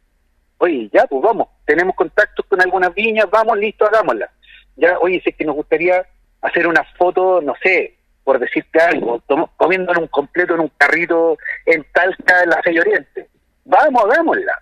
Oye, 0.58 0.90
ya, 0.92 1.06
pues 1.08 1.22
vamos, 1.22 1.48
tenemos 1.66 1.96
contactos 1.96 2.46
con 2.48 2.62
algunas 2.62 2.94
viñas, 2.94 3.30
vamos, 3.32 3.58
listo, 3.58 3.86
hagámosla. 3.86 4.30
Ya, 4.76 5.00
oye, 5.00 5.22
si 5.24 5.30
es 5.30 5.36
que 5.38 5.46
nos 5.46 5.56
gustaría 5.56 6.06
hacer 6.42 6.68
una 6.68 6.84
foto, 6.98 7.42
no 7.42 7.54
sé, 7.64 7.99
por 8.30 8.38
decirte 8.38 8.80
algo, 8.80 9.24
comiendo 9.58 9.92
en 9.92 10.02
un 10.02 10.08
completo 10.08 10.54
en 10.54 10.60
un 10.60 10.72
carrito 10.78 11.36
en 11.66 11.84
Talca, 11.92 12.44
en 12.44 12.52
la 12.52 12.62
Fe 12.62 12.80
Oriente. 12.80 13.28
Vamos, 13.66 14.04
hagámosla. 14.04 14.54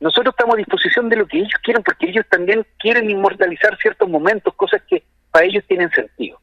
Nosotros 0.00 0.34
estamos 0.36 0.56
a 0.56 0.58
disposición 0.58 1.08
de 1.08 1.14
lo 1.14 1.28
que 1.28 1.38
ellos 1.38 1.52
quieren, 1.62 1.84
porque 1.84 2.08
ellos 2.08 2.24
también 2.28 2.66
quieren 2.80 3.08
inmortalizar 3.08 3.78
ciertos 3.80 4.08
momentos, 4.08 4.52
cosas 4.54 4.82
que 4.90 5.04
para 5.30 5.46
ellos 5.46 5.62
tienen 5.68 5.88
sentido. 5.92 6.40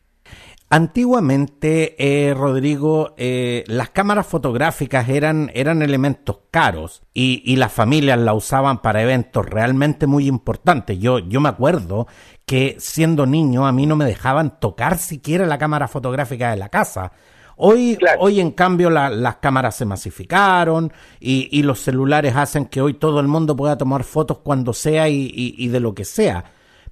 Antiguamente, 0.70 1.96
eh, 2.00 2.34
Rodrigo, 2.34 3.16
eh, 3.18 3.66
las 3.68 3.90
cámaras 3.90 4.26
fotográficas 4.26 5.10
eran, 5.10 5.52
eran 5.54 5.82
elementos 5.82 6.40
caros 6.52 7.04
y, 7.14 7.44
y, 7.46 7.58
las 7.58 7.74
familias 7.74 8.18
la 8.18 8.34
usaban 8.34 8.82
para 8.82 9.04
eventos 9.04 9.46
realmente 9.46 10.08
muy 10.08 10.28
importantes. 10.28 10.98
Yo, 11.00 11.20
yo 11.20 11.42
me 11.42 11.50
acuerdo 11.50 12.08
que 12.46 12.76
siendo 12.80 13.26
niño 13.26 13.66
a 13.66 13.72
mí 13.72 13.86
no 13.86 13.96
me 13.96 14.06
dejaban 14.06 14.60
tocar 14.60 14.98
siquiera 14.98 15.46
la 15.46 15.58
cámara 15.58 15.88
fotográfica 15.88 16.52
de 16.52 16.58
la 16.58 16.70
casa. 16.70 17.12
Hoy, 17.56 17.98
hoy 18.20 18.40
en 18.40 18.52
cambio, 18.52 18.90
las 18.90 19.36
cámaras 19.38 19.76
se 19.76 19.86
masificaron 19.86 20.92
y, 21.20 21.48
y, 21.52 21.62
los 21.62 21.82
celulares 21.82 22.36
hacen 22.36 22.66
que 22.66 22.82
hoy 22.82 22.96
todo 22.96 23.20
el 23.20 23.28
mundo 23.28 23.56
pueda 23.56 23.78
tomar 23.78 24.04
fotos 24.04 24.40
cuando 24.40 24.74
sea 24.74 25.08
y, 25.08 25.32
y 25.36 25.68
de 25.68 25.80
lo 25.80 25.94
que 25.94 26.04
sea. 26.04 26.46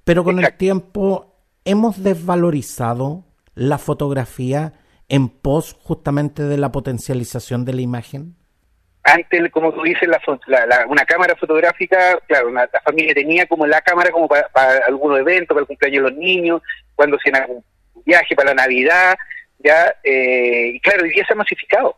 Pero 0.04 0.22
con 0.22 0.38
el 0.38 0.56
tiempo 0.56 1.34
hemos 1.64 2.02
desvalorizado 2.02 3.24
la 3.54 3.78
fotografía 3.78 4.74
en 5.08 5.28
pos 5.28 5.76
justamente 5.82 6.42
de 6.42 6.56
la 6.56 6.72
potencialización 6.72 7.64
de 7.64 7.74
la 7.74 7.82
imagen? 7.82 8.36
Antes, 9.04 9.50
como 9.50 9.72
tú 9.72 9.82
dices, 9.82 10.08
la, 10.08 10.86
una 10.86 11.04
cámara 11.04 11.34
fotográfica, 11.34 12.18
claro, 12.26 12.50
la 12.50 12.68
familia 12.84 13.14
tenía 13.14 13.46
como 13.46 13.66
la 13.66 13.80
cámara 13.80 14.10
como 14.10 14.28
para, 14.28 14.48
algunos 14.86 15.18
eventos, 15.18 15.48
para 15.48 15.60
el 15.60 15.66
cumpleaños 15.66 16.04
de 16.04 16.10
los 16.10 16.18
niños, 16.18 16.62
cuando 16.94 17.16
hacían 17.16 17.36
algún 17.42 17.64
viaje 18.04 18.36
para 18.36 18.50
la 18.50 18.62
Navidad, 18.62 19.16
ya, 19.58 19.94
eh, 20.04 20.72
y 20.74 20.80
claro, 20.80 21.02
hoy 21.02 21.10
día 21.10 21.26
se 21.26 21.32
ha 21.32 21.36
masificado. 21.36 21.96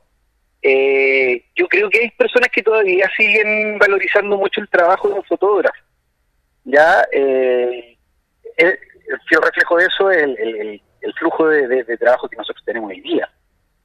Eh, 0.62 1.44
yo 1.54 1.68
creo 1.68 1.90
que 1.90 2.00
hay 2.00 2.10
personas 2.10 2.48
que 2.50 2.62
todavía 2.62 3.10
siguen 3.16 3.78
valorizando 3.78 4.38
mucho 4.38 4.62
el 4.62 4.68
trabajo 4.68 5.08
de 5.08 5.14
un 5.14 5.24
fotógrafo. 5.24 5.78
Ya, 6.64 7.06
eh, 7.12 7.98
el, 8.56 8.68
el 8.68 9.42
reflejo 9.42 9.76
de 9.76 9.86
eso 9.86 10.10
es 10.10 10.22
el 10.22 10.80
el 11.04 11.12
flujo 11.14 11.48
de, 11.48 11.84
trabajo 11.98 12.28
que 12.28 12.36
nosotros 12.36 12.64
tenemos 12.64 12.90
hoy 12.90 13.00
día. 13.00 13.28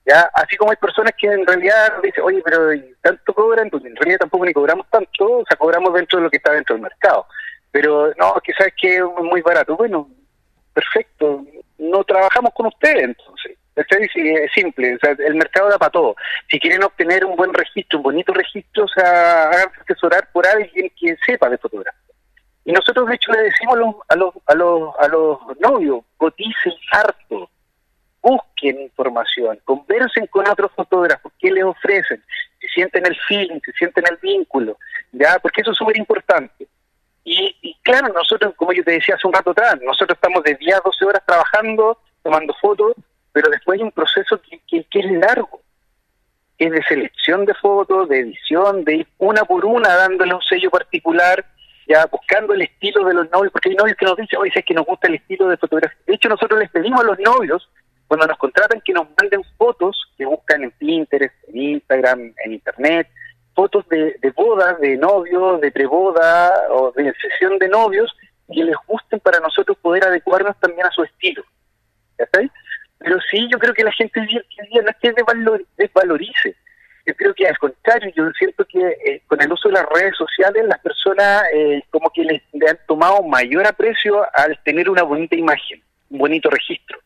¿Ya? 0.06 0.30
Así 0.34 0.56
como 0.58 0.72
hay 0.72 0.78
personas 0.78 1.14
que 1.18 1.28
en 1.28 1.46
realidad 1.46 1.94
dicen, 2.04 2.24
oye, 2.24 2.42
pero 2.44 2.70
¿tanto 3.02 3.34
cobran? 3.34 3.70
Pues 3.70 3.86
en 3.86 3.96
realidad 3.96 4.20
tampoco 4.20 4.46
ni 4.46 4.54
cobramos 4.54 4.88
tanto, 4.90 5.40
o 5.40 5.46
sea, 5.48 5.58
cobramos 5.58 5.94
dentro 5.94 6.20
de 6.20 6.24
lo 6.24 6.30
que 6.30 6.38
está 6.38 6.52
dentro 6.54 6.76
del 6.76 6.84
mercado. 6.84 7.26
Pero 7.72 8.14
no, 8.18 8.34
quizás 8.44 8.70
que 8.80 8.98
es 8.98 9.04
muy 9.04 9.42
barato. 9.42 9.76
Bueno, 9.78 10.10
perfecto, 10.74 11.46
no 11.78 12.04
trabajamos 12.04 12.54
con 12.54 12.68
ustedes 12.68 13.04
entonces. 13.04 13.58
Es 13.76 14.52
simple, 14.54 14.96
o 14.96 15.00
sea, 15.00 15.16
el 15.26 15.36
mercado 15.36 15.70
da 15.70 15.78
para 15.78 15.92
todo. 15.92 16.16
Si 16.50 16.60
quieren 16.60 16.84
obtener 16.84 17.24
un 17.24 17.38
buen 17.38 17.54
registro, 17.54 18.00
un 18.00 18.04
bonito 18.04 18.34
registro, 18.34 18.84
o 18.84 18.88
sea, 18.90 19.44
hagan 19.44 19.70
asesorar 19.82 20.30
por 20.34 20.46
alguien 20.46 20.92
que 21.00 21.16
sepa 21.26 21.50
de 21.50 21.58
fotografía. 21.58 22.10
Y 22.66 22.72
nosotros, 22.72 23.08
de 23.08 23.16
hecho, 23.16 23.32
le 23.32 23.44
decimos 23.44 23.76
a 24.10 24.16
los, 24.16 24.36
a 24.48 24.56
los, 24.56 24.96
a 25.00 25.08
los, 25.08 25.40
novios, 25.60 26.04
coticen 26.18 26.74
harto, 26.92 27.50
busquen 28.22 28.82
información, 28.82 29.60
conversen 29.64 30.28
con 30.28 30.48
otros 30.48 30.72
fotógrafos, 30.76 31.32
qué 31.40 31.52
les 31.52 31.64
ofrecen, 31.64 32.24
se 32.60 32.68
sienten 32.68 33.06
el 33.06 33.18
feeling, 33.28 33.60
se 33.64 33.72
sienten 33.74 34.04
el 34.10 34.18
vínculo, 34.18 34.78
¿ya? 35.12 35.40
Porque 35.40 35.62
eso 35.62 35.72
es 35.72 35.78
súper 35.78 35.98
importante. 35.98 36.68
Y, 37.24 37.78
claro, 37.84 38.12
nosotros, 38.12 38.54
como 38.56 38.74
yo 38.74 38.84
te 38.84 38.92
decía 38.92 39.16
hace 39.16 39.28
un 39.28 39.34
rato 39.34 39.52
atrás, 39.52 39.78
nosotros 39.84 40.18
estamos 40.18 40.44
de 40.44 40.56
día 40.56 40.82
12 40.84 41.06
horas 41.06 41.24
trabajando, 41.26 42.00
tomando 42.24 42.56
fotos, 42.60 42.94
pero 43.32 43.52
después 43.52 43.78
hay 43.78 43.84
un 43.84 43.92
proceso 43.92 44.42
que, 44.42 44.60
que, 44.68 44.84
que 44.86 45.00
es 45.00 45.12
largo, 45.12 45.62
es 46.58 46.72
de 46.72 46.84
selección 46.84 47.46
de 47.46 47.54
fotos, 47.54 48.10
de 48.10 48.20
edición, 48.20 48.84
de 48.84 48.96
ir 48.96 49.08
una 49.20 49.44
por 49.44 49.64
una 49.64 49.96
dándole 49.96 50.34
un 50.34 50.42
sello 50.42 50.72
particular, 50.72 51.46
ya 51.88 52.06
buscando 52.06 52.54
el 52.54 52.64
estilo 52.64 53.04
de 53.06 53.14
los 53.14 53.32
novios, 53.32 53.52
porque 53.52 53.70
hay 53.70 53.76
novios 53.76 53.98
que 53.98 54.06
nos 54.06 54.18
dicen, 54.18 54.40
oye, 54.40 54.52
es 54.54 54.66
que 54.66 54.74
nos 54.74 54.86
gusta 54.86 55.08
el 55.08 55.16
estilo 55.16 55.48
de 55.48 55.58
fotografía. 55.58 55.98
De 56.06 56.16
hecho, 56.16 56.30
nosotros 56.30 56.60
les 56.60 56.70
pedimos 56.70 57.02
a 57.02 57.04
los 57.04 57.20
novios, 57.20 57.70
cuando 58.10 58.26
nos 58.26 58.40
contratan, 58.40 58.82
que 58.82 58.92
nos 58.92 59.08
manden 59.22 59.44
fotos 59.56 59.96
que 60.18 60.26
buscan 60.26 60.64
en 60.64 60.72
Pinterest, 60.72 61.36
en 61.48 61.58
Instagram, 61.58 62.34
en 62.44 62.54
Internet, 62.54 63.08
fotos 63.54 63.88
de, 63.88 64.16
de 64.20 64.32
bodas, 64.32 64.80
de 64.80 64.98
novios, 64.98 65.62
de 65.62 65.72
preboda 65.72 66.52
o 66.72 66.92
de 66.92 67.14
sesión 67.22 67.60
de 67.60 67.70
novios, 67.70 68.12
que 68.52 68.64
les 68.64 68.76
gusten 68.88 69.20
para 69.20 69.40
nosotros 69.40 69.78
poder 69.78 70.06
adecuarnos 70.06 70.60
también 70.60 70.88
a 70.88 70.92
su 70.92 71.04
estilo. 71.04 71.44
Pero 72.98 73.18
sí, 73.30 73.48
yo 73.52 73.60
creo 73.60 73.76
que 73.76 73.84
la 73.84 73.92
gente 73.92 74.20
hoy 74.20 74.28
día 74.28 74.82
no 74.82 74.90
es 74.90 74.98
que 74.98 75.14
desvalorice. 75.78 76.56
Yo 77.06 77.16
creo 77.16 77.34
que 77.36 77.48
al 77.48 77.60
contrario, 77.60 78.12
yo 78.16 78.28
siento 78.32 78.66
que 78.66 78.80
eh, 78.80 79.22
con 79.28 79.40
el 79.40 79.52
uso 79.52 79.70
de 79.70 79.76
las 79.76 79.86
redes 79.86 80.16
sociales 80.18 80.66
las 80.66 80.80
personas 80.80 81.44
eh, 81.54 81.84
como 81.92 82.10
que 82.10 82.24
les, 82.24 82.42
le 82.54 82.70
han 82.70 82.80
tomado 82.88 83.22
mayor 83.22 83.68
aprecio 83.68 84.26
al 84.34 84.60
tener 84.64 84.90
una 84.90 85.04
bonita 85.04 85.36
imagen, 85.36 85.84
un 86.10 86.18
bonito 86.18 86.50
registro. 86.50 87.00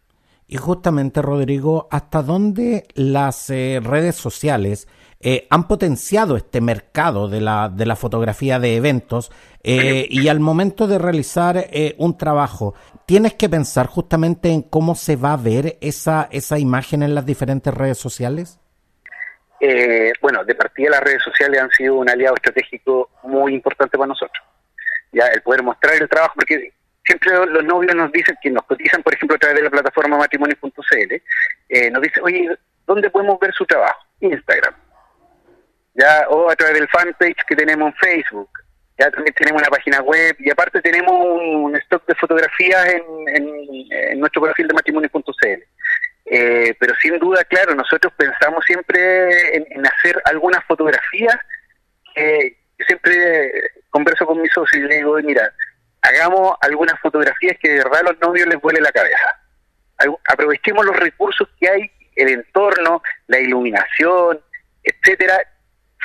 Y 0.48 0.58
justamente, 0.58 1.22
Rodrigo, 1.22 1.88
¿hasta 1.90 2.22
dónde 2.22 2.86
las 2.96 3.50
eh, 3.50 3.80
redes 3.82 4.16
sociales 4.16 4.88
eh, 5.20 5.48
han 5.50 5.68
potenciado 5.68 6.36
este 6.36 6.60
mercado 6.60 7.30
de 7.30 7.40
la, 7.40 7.70
de 7.70 7.86
la 7.86 7.96
fotografía 7.96 8.60
de 8.60 8.76
eventos 8.76 9.32
eh, 9.64 10.06
y 10.10 10.28
al 10.28 10.42
momento 10.42 10.86
de 10.86 11.00
realizar 11.00 11.66
un 11.98 12.18
trabajo, 12.18 12.76
tienes 13.06 13.34
que 13.36 13.48
pensar 13.48 13.88
justamente 13.88 14.50
en 14.50 14.64
cómo 14.64 14.96
se 14.96 15.16
va 15.16 15.34
a 15.34 15.38
ver 15.38 15.78
esa, 15.80 16.28
esa 16.30 16.60
imagen 16.60 17.04
en 17.04 17.16
las 17.16 17.26
diferentes 17.26 17.74
redes 17.74 17.98
sociales? 17.98 18.60
bueno, 20.22 20.44
de 20.44 20.56
partida 20.56 20.90
las 20.90 21.00
redes 21.00 21.24
sociales 21.24 21.62
han 21.62 21.70
sido 21.72 21.96
un 21.96 22.10
aliado 22.10 22.36
estratégico 22.36 23.10
muy 23.24 23.54
importante 23.54 23.98
para 23.98 24.10
nosotros. 24.10 24.44
Ya 25.14 25.28
el 25.28 25.42
poder 25.42 25.64
mostrar 25.64 25.96
el 25.96 26.10
trabajo, 26.10 26.34
porque 26.36 26.74
siempre 27.06 27.32
los 27.48 27.64
novios 27.64 27.96
nos 27.96 28.12
dicen 28.12 28.38
que 28.42 28.50
nos 28.50 28.64
cotizan, 28.64 29.04
por 29.04 29.14
ejemplo, 29.14 29.36
a 29.36 29.40
través 29.40 29.58
de 29.58 29.64
la 29.64 29.70
plataforma 29.70 30.18
matrimonio.cl, 30.18 31.14
eh, 31.70 31.92
nos 31.92 32.02
dicen, 32.02 32.24
oye, 32.24 32.50
¿dónde 32.86 33.10
podemos 33.10 33.40
ver 33.40 33.54
su 33.54 33.66
trabajo? 33.66 34.06
Instagram. 34.20 34.74
ya 35.94 36.26
O 36.30 36.50
a 36.50 36.56
través 36.56 36.76
del 36.76 36.88
fanpage 36.88 37.46
que 37.48 37.56
tenemos 37.56 37.88
en 37.88 37.96
Facebook. 37.96 38.50
Ya 38.98 39.10
también 39.10 39.34
tenemos 39.34 39.62
una 39.62 39.72
página 39.72 40.02
web 40.02 40.36
y 40.40 40.52
aparte 40.52 40.80
tenemos 40.80 41.12
un 41.12 41.76
stock 41.78 42.06
de 42.06 42.16
fotografías 42.16 42.94
en, 42.94 44.20
nuestro 44.20 44.42
perfil 44.44 44.68
de 44.68 44.74
matrimonio.cl. 44.76 45.64
Eh, 46.26 46.76
pero 46.80 46.94
sin 47.02 47.18
duda, 47.18 47.44
claro, 47.44 47.76
nosotros 47.76 48.14
pensamos 48.16 48.64
siempre 48.66 49.58
en, 49.58 49.86
hacer 49.86 50.22
algunas 50.26 50.64
fotografías 50.66 51.36
que 52.16 52.56
siempre 52.86 53.72
converso 53.90 54.26
con 54.26 54.42
mis 54.42 54.52
socios 54.54 54.84
y 54.84 54.88
le 54.88 54.98
digo, 54.98 55.18
mira, 55.24 55.52
hagamos 56.04 56.56
algunas 56.62 57.00
fotografías 57.00 57.58
que 57.60 57.70
de 57.70 57.78
verdad 57.78 58.02
a 58.02 58.12
los 58.12 58.20
novios 58.22 58.48
les 58.48 58.62
vuele 58.62 58.82
la 58.82 58.92
cabeza. 58.92 59.40
Aprovechemos 60.28 60.86
los 60.86 60.96
recursos 60.96 61.48
que 61.60 61.70
hay, 61.70 61.92
el 62.16 62.30
entorno, 62.30 63.02
la 63.28 63.40
iluminación, 63.40 64.40
etcétera, 64.84 65.42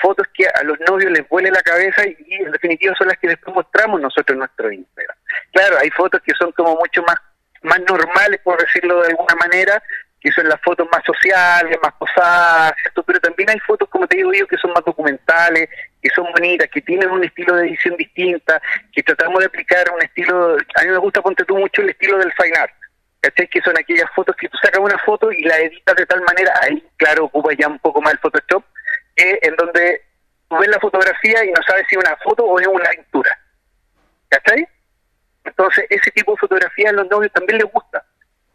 fotos 0.01 0.27
que 0.33 0.47
a 0.47 0.63
los 0.63 0.79
novios 0.89 1.11
les 1.11 1.29
vuele 1.29 1.51
la 1.51 1.63
cabeza 1.63 2.07
y, 2.07 2.35
en 2.35 2.53
definitiva 2.53 2.95
son 2.97 3.09
las 3.09 3.19
que 3.19 3.29
después 3.29 3.55
mostramos 3.55 4.01
nosotros 4.01 4.35
en 4.35 4.39
nuestro 4.39 4.71
Instagram. 4.71 5.17
Claro, 5.53 5.79
hay 5.79 5.91
fotos 5.91 6.23
que 6.23 6.33
son 6.35 6.53
como 6.53 6.77
mucho 6.77 7.03
más 7.03 7.17
más 7.63 7.81
normales, 7.81 8.41
por 8.43 8.61
decirlo 8.61 9.03
de 9.03 9.09
alguna 9.09 9.35
manera, 9.35 9.83
que 10.21 10.33
son 10.33 10.49
las 10.49 10.61
fotos 10.63 10.87
más 10.91 11.03
sociales, 11.05 11.79
más 11.83 11.93
posadas, 11.95 12.73
pero 13.07 13.21
también 13.21 13.51
hay 13.51 13.59
fotos, 13.61 13.89
como 13.89 14.07
te 14.07 14.17
digo 14.17 14.33
yo, 14.33 14.47
que 14.47 14.57
son 14.57 14.73
más 14.73 14.85
documentales, 14.85 15.69
que 16.03 16.11
son 16.11 16.27
bonitas, 16.33 16.69
que 16.73 16.81
tienen 16.81 17.11
un 17.11 17.25
estilo 17.25 17.55
de 17.57 17.69
edición 17.69 17.97
distinta, 17.97 18.61
que 18.93 19.03
tratamos 19.03 19.41
de 19.41 19.47
aplicar 19.47 19.91
un 19.95 20.03
estilo, 20.03 20.57
a 20.75 20.83
mí 20.83 20.91
me 20.91 20.99
gusta, 20.99 21.23
ponte 21.23 21.45
tú 21.45 21.57
mucho 21.57 21.83
el 21.83 21.91
estilo 21.91 22.19
del 22.19 22.33
fine 22.33 22.59
art, 22.59 22.75
¿cachai? 23.21 23.49
Que 23.49 23.61
son 23.63 23.79
aquellas 23.79 24.11
fotos 24.15 24.35
que 24.37 24.49
tú 24.49 24.59
sacas 24.61 24.81
una 24.81 24.99
foto 24.99 25.31
y 25.31 25.43
la 25.45 25.57
editas 25.59 25.97
de 25.97 26.07
tal 26.07 26.21
manera, 26.23 26.53
ahí 26.63 26.83
claro, 26.97 27.27
ocupa 27.27 27.53
ya 27.57 27.69
un 27.69 27.79
poco 27.79 28.01
más 28.01 28.13
el 28.13 28.19
Photoshop, 28.19 28.65
que 29.15 29.39
en 29.43 29.55
donde 29.57 30.03
tú 30.49 30.59
ves 30.59 30.69
la 30.69 30.81
fotografía 30.81 31.45
y 31.45 31.51
no 31.53 31.63
sabes 31.67 31.87
si 31.89 31.97
es 31.97 32.05
una 32.05 32.17
foto 32.17 32.45
o 32.45 32.59
es 32.59 32.67
una 32.67 32.91
pintura, 32.91 33.39
¿cachai? 34.29 34.67
Entonces, 35.45 35.87
ese 35.89 36.11
tipo 36.11 36.33
de 36.33 36.39
fotografía 36.39 36.91
a 36.91 36.93
los 36.93 37.09
novios 37.09 37.33
también 37.33 37.59
les 37.59 37.73
gusta 37.73 38.05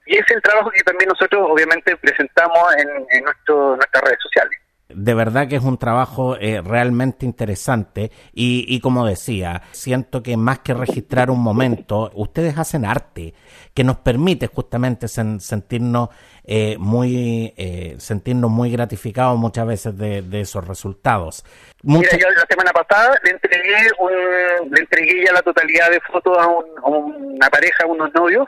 y 0.05 0.17
es 0.17 0.25
el 0.29 0.41
trabajo 0.41 0.69
que 0.71 0.83
también 0.83 1.09
nosotros 1.09 1.47
obviamente 1.49 1.95
presentamos 1.97 2.59
en, 2.77 3.23
nuestro, 3.23 3.75
nuestras 3.75 4.03
redes 4.03 4.19
sociales. 4.21 4.59
De 4.89 5.15
verdad 5.15 5.47
que 5.47 5.55
es 5.55 5.63
un 5.63 5.79
trabajo 5.79 6.37
eh, 6.39 6.61
realmente 6.63 7.25
interesante 7.25 8.11
y, 8.31 8.65
y, 8.67 8.79
como 8.79 9.07
decía, 9.07 9.63
siento 9.71 10.21
que 10.21 10.37
más 10.37 10.59
que 10.59 10.73
registrar 10.75 11.31
un 11.31 11.41
momento, 11.41 12.11
ustedes 12.13 12.57
hacen 12.59 12.85
arte 12.85 13.33
que 13.73 13.83
nos 13.83 13.97
permite 13.97 14.47
justamente 14.47 15.07
sentirnos 15.07 16.09
eh, 16.43 16.75
muy 16.77 17.53
eh, 17.57 17.95
sentirnos 17.97 18.51
muy 18.51 18.69
gratificados 18.69 19.37
muchas 19.39 19.65
veces 19.65 19.97
de, 19.97 20.41
esos 20.41 20.67
resultados. 20.67 21.43
Mira, 21.81 22.11
yo 22.11 22.29
la 22.29 22.45
semana 22.47 22.71
pasada 22.71 23.17
le 23.23 23.31
entregué 23.31 23.87
un, 23.99 24.71
le 24.71 24.81
entregué 24.81 25.25
ya 25.25 25.31
la 25.31 25.41
totalidad 25.41 25.89
de 25.89 26.01
fotos 26.01 26.37
a, 26.37 26.43
a 26.43 26.89
una 26.89 27.49
pareja, 27.49 27.85
a 27.85 27.87
unos 27.87 28.13
novios 28.13 28.47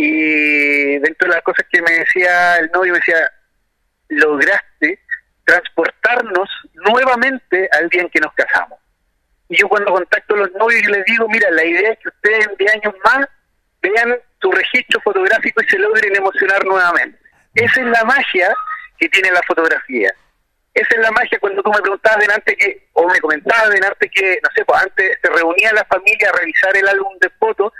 y 0.00 0.96
dentro 1.00 1.28
de 1.28 1.34
las 1.34 1.42
cosas 1.42 1.66
que 1.68 1.82
me 1.82 1.90
decía 1.90 2.56
el 2.58 2.70
novio, 2.70 2.92
me 2.92 3.00
decía, 3.00 3.28
lograste 4.10 5.00
transportarnos 5.44 6.48
nuevamente 6.74 7.68
al 7.72 7.88
día 7.88 8.02
en 8.02 8.08
que 8.08 8.20
nos 8.20 8.32
casamos. 8.34 8.78
Y 9.48 9.56
yo 9.56 9.68
cuando 9.68 9.90
contacto 9.90 10.36
a 10.36 10.38
los 10.38 10.52
novios, 10.52 10.82
yo 10.84 10.90
les 10.90 11.04
digo, 11.04 11.26
mira, 11.28 11.50
la 11.50 11.64
idea 11.64 11.90
es 11.90 11.98
que 11.98 12.10
ustedes 12.10 12.46
en 12.46 12.56
10 12.56 12.74
años 12.74 12.94
más 13.04 13.26
vean 13.82 14.16
su 14.40 14.52
registro 14.52 15.00
fotográfico 15.00 15.64
y 15.64 15.68
se 15.68 15.78
logren 15.80 16.14
emocionar 16.14 16.64
nuevamente. 16.64 17.18
Esa 17.56 17.80
es 17.80 17.86
la 17.88 18.04
magia 18.04 18.54
que 18.98 19.08
tiene 19.08 19.32
la 19.32 19.42
fotografía. 19.48 20.14
Esa 20.74 20.94
es 20.94 21.00
la 21.00 21.10
magia 21.10 21.40
cuando 21.40 21.60
tú 21.60 21.72
me 21.72 21.80
preguntabas 21.80 22.20
delante 22.20 22.56
que, 22.56 22.88
o 22.92 23.08
me 23.08 23.18
comentabas 23.18 23.70
delante 23.70 24.08
que, 24.10 24.38
no 24.44 24.48
sé, 24.54 24.64
pues 24.64 24.80
antes 24.80 25.18
se 25.20 25.28
reunía 25.28 25.72
la 25.72 25.84
familia 25.86 26.30
a 26.30 26.38
revisar 26.38 26.76
el 26.76 26.86
álbum 26.86 27.18
de 27.18 27.30
fotos 27.30 27.72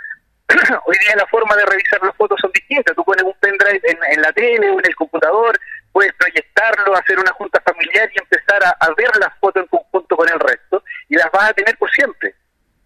hoy 0.85 0.97
día 1.05 1.15
la 1.15 1.27
forma 1.27 1.55
de 1.55 1.65
revisar 1.65 2.01
las 2.03 2.15
fotos 2.15 2.39
son 2.41 2.51
distintas. 2.51 2.95
Tú 2.95 3.03
pones 3.03 3.23
un 3.23 3.33
pendrive 3.39 3.81
en, 3.83 4.21
la 4.21 4.31
tele 4.33 4.69
o 4.69 4.79
en 4.79 4.85
el 4.85 4.95
computador, 4.95 5.59
puedes 5.91 6.13
proyectarlo, 6.13 6.95
hacer 6.95 7.19
una 7.19 7.31
junta 7.33 7.61
familiar 7.61 8.09
y 8.13 8.19
empezar 8.19 8.61
a, 8.63 8.93
ver 8.97 9.09
las 9.19 9.37
fotos 9.39 9.63
en 9.63 9.67
conjunto 9.67 10.15
con 10.15 10.27
el 10.27 10.39
resto 10.39 10.83
y 11.07 11.15
las 11.15 11.31
vas 11.31 11.49
a 11.49 11.53
tener 11.53 11.77
por 11.77 11.89
siempre. 11.91 12.33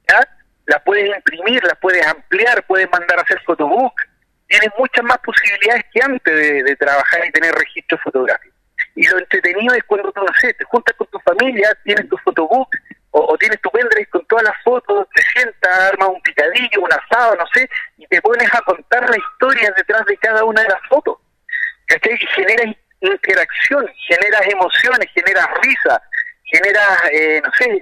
¿ya? 0.09 0.19
Las 0.65 0.81
puedes 0.83 1.15
imprimir, 1.15 1.63
las 1.63 1.77
puedes 1.79 2.05
ampliar, 2.05 2.65
puedes 2.65 2.89
mandar 2.91 3.19
a 3.19 3.21
hacer 3.21 3.41
fotobook. 3.45 3.93
Tienes 4.47 4.69
muchas 4.77 5.03
más 5.03 5.17
posibilidades 5.19 5.85
que 5.91 6.01
antes 6.03 6.63
de, 6.63 6.75
trabajar 6.75 7.25
y 7.25 7.31
tener 7.31 7.55
registro 7.55 7.97
fotográfico. 7.99 8.55
Y 8.95 9.07
lo 9.07 9.17
entretenido 9.17 9.73
es 9.73 9.83
cuando 9.85 10.11
tú, 10.11 10.21
no 10.21 10.33
sé, 10.39 10.53
te 10.53 10.65
juntas 10.65 10.95
con 10.95 11.07
tu 11.07 11.19
familia, 11.19 11.75
tienes 11.83 12.07
tu 12.09 12.17
fotobook 12.17 12.69
o, 13.15 13.37
tienes 13.37 13.61
tu 13.61 13.69
pendrive 13.69 14.07
con 14.07 14.25
todas 14.25 14.43
las 14.43 14.63
fotos, 14.63 15.07
te 15.13 15.21
sientas, 15.33 15.91
armas 15.91 16.09
un 16.09 16.21
picadillo, 16.21 16.81
un 16.81 16.89
asado, 16.91 17.35
no 17.35 17.45
sé, 17.53 17.69
y 17.97 18.07
te 18.07 18.21
pones 18.21 18.53
a 18.53 18.61
contar 18.61 19.07
la 19.07 19.17
historia 19.17 19.71
detrás 19.77 20.03
de 20.05 20.17
cada 20.17 20.43
una 20.43 20.61
de 20.61 20.69
las 20.69 20.81
fotos. 20.89 21.17
¿Cachai? 21.85 22.13
Y 22.13 22.27
generas 22.27 22.75
interacción, 23.01 23.87
generas 24.07 24.41
emociones, 24.47 25.09
generas 25.13 25.47
risa, 25.61 26.01
generas, 26.45 27.03
eh, 27.11 27.41
no 27.43 27.51
sé, 27.57 27.79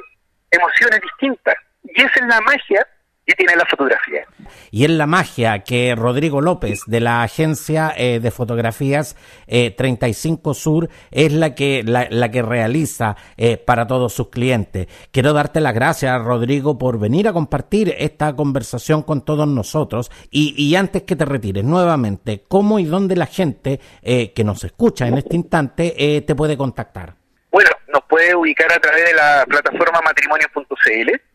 emociones 0.51 0.99
distintas. 1.01 1.55
Y 1.83 2.01
esa 2.01 2.19
es 2.19 2.27
la 2.27 2.41
magia 2.41 2.87
que 3.31 3.35
tiene 3.35 3.55
la 3.55 3.65
fotografía. 3.65 4.25
Y 4.71 4.83
es 4.83 4.89
la 4.89 5.05
magia 5.05 5.59
que 5.59 5.95
Rodrigo 5.95 6.41
López 6.41 6.81
de 6.85 6.99
la 6.99 7.23
agencia 7.23 7.93
eh, 7.95 8.19
de 8.19 8.31
fotografías 8.31 9.15
35 9.47 10.51
eh, 10.51 10.53
Sur 10.53 10.89
es 11.11 11.31
la 11.31 11.55
que, 11.55 11.83
la, 11.83 12.31
que 12.31 12.41
realiza 12.41 13.15
eh, 13.37 13.57
para 13.57 13.87
todos 13.87 14.13
sus 14.13 14.29
clientes. 14.29 14.87
Quiero 15.11 15.33
darte 15.33 15.61
las 15.61 15.73
gracias, 15.73 16.21
Rodrigo, 16.21 16.77
por 16.77 16.99
venir 16.99 17.27
a 17.27 17.33
compartir 17.33 17.95
esta 17.97 18.35
conversación 18.35 19.03
con 19.03 19.23
todos 19.23 19.47
nosotros. 19.47 20.11
Y, 20.29 20.53
y 20.61 20.75
antes 20.75 21.03
que 21.03 21.15
te 21.15 21.25
retires, 21.25 21.63
nuevamente, 21.63 22.43
¿cómo 22.47 22.79
y 22.79 22.85
dónde 22.85 23.15
la 23.15 23.27
gente 23.27 23.79
que 24.01 24.43
nos 24.43 24.63
escucha 24.63 25.07
en 25.07 25.17
este 25.17 25.35
instante 25.35 26.23
te 26.25 26.35
puede 26.35 26.57
contactar? 26.57 27.15
Bueno, 27.51 27.69
nos 27.87 28.03
puede 28.03 28.35
ubicar 28.35 28.71
a 28.71 28.79
través 28.79 29.05
de 29.05 29.13
la 29.13 29.45
plataforma 29.47 30.01
matrimonio.cl 30.01 31.30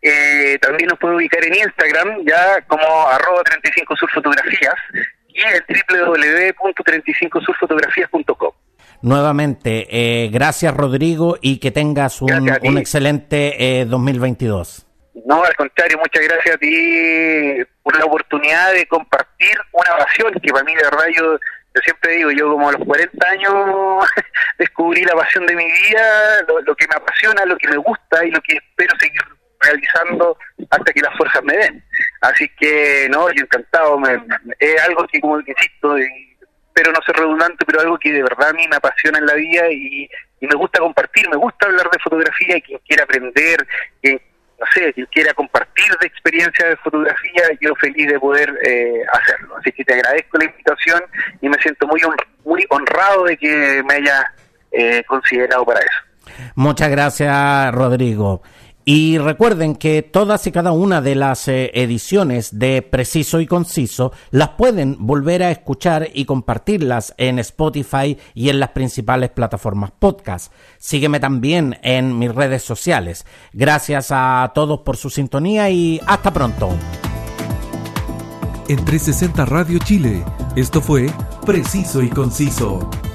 eh, 0.00 0.56
también 0.60 0.88
nos 0.88 0.98
puede 0.98 1.16
ubicar 1.16 1.44
en 1.44 1.56
Instagram, 1.56 2.24
ya 2.24 2.62
como 2.66 3.08
arroba 3.08 3.42
35 3.44 3.96
surfotografías 3.96 4.74
y 5.28 5.40
el 5.40 5.62
www.35surfotografías.com. 5.90 8.52
Nuevamente, 9.02 9.86
eh, 9.90 10.28
gracias 10.28 10.74
Rodrigo 10.74 11.36
y 11.40 11.58
que 11.58 11.70
tengas 11.70 12.20
un, 12.20 12.50
un 12.62 12.78
excelente 12.78 13.80
eh, 13.80 13.84
2022. 13.84 14.86
No, 15.26 15.44
al 15.44 15.54
contrario, 15.56 15.98
muchas 15.98 16.24
gracias 16.24 16.54
a 16.54 16.58
ti 16.58 17.58
por 17.82 17.98
la 17.98 18.04
oportunidad 18.04 18.72
de 18.72 18.86
compartir 18.86 19.58
una 19.72 19.96
pasión 19.98 20.32
que 20.34 20.52
para 20.52 20.64
mí 20.64 20.74
de 20.74 20.82
verdad 20.82 21.06
yo, 21.16 21.38
siempre 21.82 22.16
digo, 22.16 22.30
yo 22.30 22.50
como 22.50 22.68
a 22.68 22.72
los 22.72 22.84
40 22.84 23.28
años 23.28 23.52
descubrí 24.58 25.04
la 25.04 25.14
pasión 25.14 25.46
de 25.46 25.56
mi 25.56 25.64
vida, 25.64 26.42
lo 26.64 26.74
que 26.74 26.86
me 26.88 26.96
apasiona, 26.96 27.44
lo 27.44 27.56
que 27.56 27.68
me 27.68 27.76
gusta 27.76 28.24
y 28.24 28.30
lo 28.30 28.40
que 28.40 28.54
espero 28.54 28.96
seguir 28.98 29.22
realizando 29.60 30.36
hasta 30.70 30.92
que 30.92 31.00
las 31.00 31.16
fuerzas 31.16 31.42
me 31.44 31.56
den. 31.56 31.84
Así 32.20 32.48
que, 32.58 33.08
no, 33.10 33.30
yo 33.32 33.42
encantado, 33.42 33.98
es 34.58 34.82
algo 34.82 35.06
que, 35.06 35.20
como 35.20 35.38
que 35.42 35.52
insisto, 35.52 35.98
y, 35.98 36.36
pero 36.72 36.92
no 36.92 37.00
ser 37.04 37.16
redundante, 37.16 37.64
pero 37.66 37.80
algo 37.80 37.98
que 37.98 38.12
de 38.12 38.22
verdad 38.22 38.50
a 38.50 38.52
mí 38.52 38.66
me 38.68 38.76
apasiona 38.76 39.18
en 39.18 39.26
la 39.26 39.34
vida 39.34 39.70
y, 39.70 40.08
me 40.40 40.54
gusta 40.54 40.78
compartir, 40.78 41.28
me 41.28 41.36
gusta 41.36 41.66
hablar 41.66 41.90
de 41.90 41.98
fotografía 41.98 42.56
y 42.56 42.62
quien 42.62 42.78
quiera 42.86 43.02
aprender, 43.02 43.66
quien, 44.00 44.20
no 44.60 44.66
sé, 44.72 44.92
quien 44.92 45.06
quiera 45.06 45.34
compartir 45.34 45.86
de 46.00 46.06
experiencia 46.06 46.68
de 46.68 46.76
fotografía, 46.76 47.42
yo 47.60 47.74
feliz 47.74 48.06
de 48.06 48.20
poder 48.20 48.56
eh, 48.64 49.02
hacerlo. 49.12 49.56
Así 49.56 49.72
que 49.72 49.84
te 49.84 49.94
agradezco 49.94 50.38
la 50.38 50.44
invitación 50.44 51.02
y 51.40 51.48
me 51.48 51.60
siento 51.60 51.88
muy, 51.88 52.00
muy 52.44 52.64
honrado 52.70 53.24
de 53.24 53.36
que 53.36 53.82
me 53.88 53.94
hayas 53.94 54.24
eh, 54.70 55.02
considerado 55.08 55.64
para 55.64 55.80
eso. 55.80 56.08
Muchas 56.54 56.90
gracias, 56.90 57.74
Rodrigo. 57.74 58.42
Y 58.90 59.18
recuerden 59.18 59.74
que 59.74 60.00
todas 60.00 60.46
y 60.46 60.50
cada 60.50 60.72
una 60.72 61.02
de 61.02 61.14
las 61.14 61.46
eh, 61.46 61.70
ediciones 61.74 62.58
de 62.58 62.80
Preciso 62.80 63.38
y 63.38 63.46
Conciso 63.46 64.12
las 64.30 64.48
pueden 64.56 64.96
volver 64.98 65.42
a 65.42 65.50
escuchar 65.50 66.08
y 66.14 66.24
compartirlas 66.24 67.12
en 67.18 67.38
Spotify 67.38 68.16
y 68.32 68.48
en 68.48 68.60
las 68.60 68.70
principales 68.70 69.28
plataformas 69.28 69.90
podcast. 69.90 70.50
Sígueme 70.78 71.20
también 71.20 71.78
en 71.82 72.18
mis 72.18 72.34
redes 72.34 72.62
sociales. 72.62 73.26
Gracias 73.52 74.06
a 74.10 74.52
todos 74.54 74.80
por 74.80 74.96
su 74.96 75.10
sintonía 75.10 75.68
y 75.68 76.00
hasta 76.06 76.32
pronto. 76.32 76.70
En 78.68 78.82
360 78.86 79.44
Radio 79.44 79.80
Chile, 79.80 80.24
esto 80.56 80.80
fue 80.80 81.10
Preciso 81.44 82.02
y 82.02 82.08
Conciso. 82.08 82.88